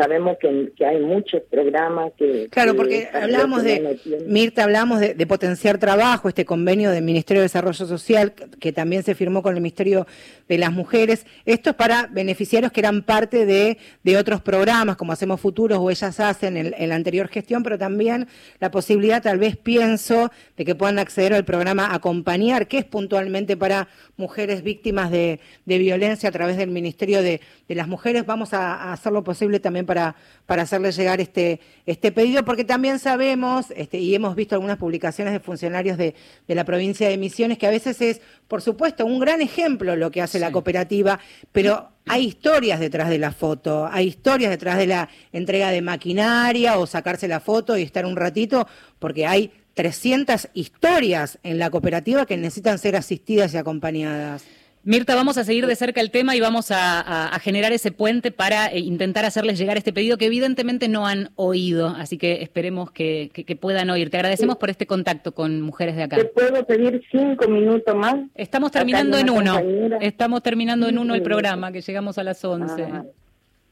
[0.00, 2.48] Sabemos que, que hay muchos programas que...
[2.50, 4.24] Claro, que porque hablamos que no de.
[4.26, 8.72] Mirta, hablamos de, de potenciar trabajo, este convenio del Ministerio de Desarrollo Social, que, que
[8.72, 10.06] también se firmó con el Ministerio
[10.48, 11.26] de las Mujeres.
[11.44, 15.90] Esto es para beneficiarios que eran parte de, de otros programas, como Hacemos Futuros o
[15.90, 18.26] Ellas Hacen en, en la anterior gestión, pero también
[18.58, 23.56] la posibilidad, tal vez pienso, de que puedan acceder al programa Acompañar, que es puntualmente
[23.56, 28.24] para mujeres víctimas de, de violencia a través del Ministerio de, de las Mujeres.
[28.24, 30.14] Vamos a, a hacer lo posible también para,
[30.46, 35.32] para hacerle llegar este, este pedido, porque también sabemos, este, y hemos visto algunas publicaciones
[35.32, 36.14] de funcionarios de,
[36.46, 40.12] de la provincia de Misiones, que a veces es, por supuesto, un gran ejemplo lo
[40.12, 41.18] que hace la cooperativa,
[41.50, 46.78] pero hay historias detrás de la foto, hay historias detrás de la entrega de maquinaria
[46.78, 48.68] o sacarse la foto y estar un ratito,
[49.00, 54.44] porque hay 300 historias en la cooperativa que necesitan ser asistidas y acompañadas.
[54.82, 57.92] Mirta, vamos a seguir de cerca el tema y vamos a, a- a generar ese
[57.92, 62.42] puente para eh, intentar hacerles llegar este pedido que evidentemente no han oído, así que
[62.42, 64.08] esperemos que, que- que puedan oír.
[64.08, 66.16] Te agradecemos por este contacto con mujeres de acá.
[66.16, 68.16] ¿Te puedo pedir cinco minutos más?
[68.34, 69.52] Estamos terminando en uno.
[69.56, 69.98] compañera.
[70.00, 72.82] Estamos terminando en uno el programa, que llegamos a las 11.
[72.90, 73.04] Ah,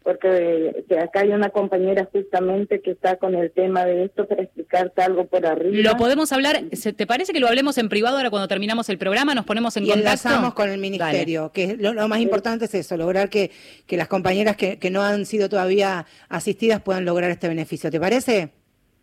[0.03, 4.43] porque que acá hay una compañera justamente que está con el tema de esto para
[4.43, 5.91] explicarte algo por arriba.
[5.93, 8.99] Lo podemos hablar, ¿se- ¿te parece que lo hablemos en privado ahora cuando terminamos el
[8.99, 9.35] programa?
[9.35, 10.09] Nos ponemos en y contacto.
[10.09, 13.51] enlazamos con el ministerio, que lo, lo más importante es eso, lograr que,
[13.87, 17.91] que las compañeras que, que no han sido todavía asistidas puedan lograr este beneficio.
[17.91, 18.51] ¿Te parece?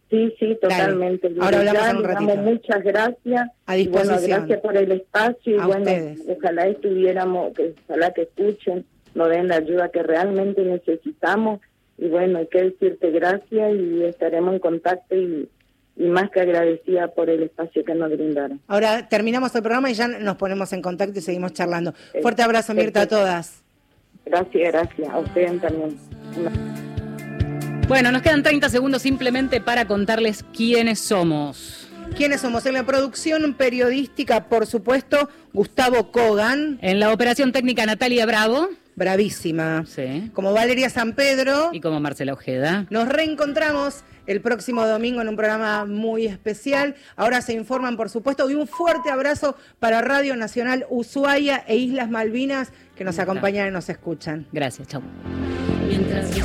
[0.09, 1.31] Sí, sí, totalmente.
[1.41, 2.41] Ahora hablamos Ya, en un digamos, ratito.
[2.43, 3.49] Muchas gracias.
[3.65, 4.39] A Y bueno, disposición.
[4.39, 6.19] gracias por el espacio y A bueno, ustedes.
[6.27, 8.85] ojalá estuviéramos, que, ojalá que escuchen,
[9.15, 11.61] nos den la ayuda que realmente necesitamos.
[11.97, 15.49] Y bueno, hay que decirte gracias y estaremos en contacto y,
[15.95, 18.59] y más que agradecida por el espacio que nos brindaron.
[18.67, 21.93] Ahora terminamos el programa y ya nos ponemos en contacto y seguimos charlando.
[22.21, 23.63] Fuerte abrazo, Mirta, a todas.
[24.25, 25.09] Gracias, gracias.
[25.09, 25.97] A ustedes también.
[27.87, 31.87] Bueno, nos quedan 30 segundos simplemente para contarles quiénes somos.
[32.17, 32.65] ¿Quiénes somos?
[32.65, 36.79] En la producción periodística, por supuesto, Gustavo Kogan.
[36.81, 38.69] En la operación técnica, Natalia Bravo.
[38.95, 39.85] Bravísima.
[39.85, 40.31] Sí.
[40.33, 41.69] Como Valeria San Pedro.
[41.73, 42.87] Y como Marcela Ojeda.
[42.89, 46.95] Nos reencontramos el próximo domingo en un programa muy especial.
[47.15, 52.09] Ahora se informan, por supuesto, y un fuerte abrazo para Radio Nacional Ushuaia e Islas
[52.09, 54.47] Malvinas que nos acompañan y nos escuchan.
[54.51, 55.01] Gracias, chau.
[55.87, 56.35] Mientras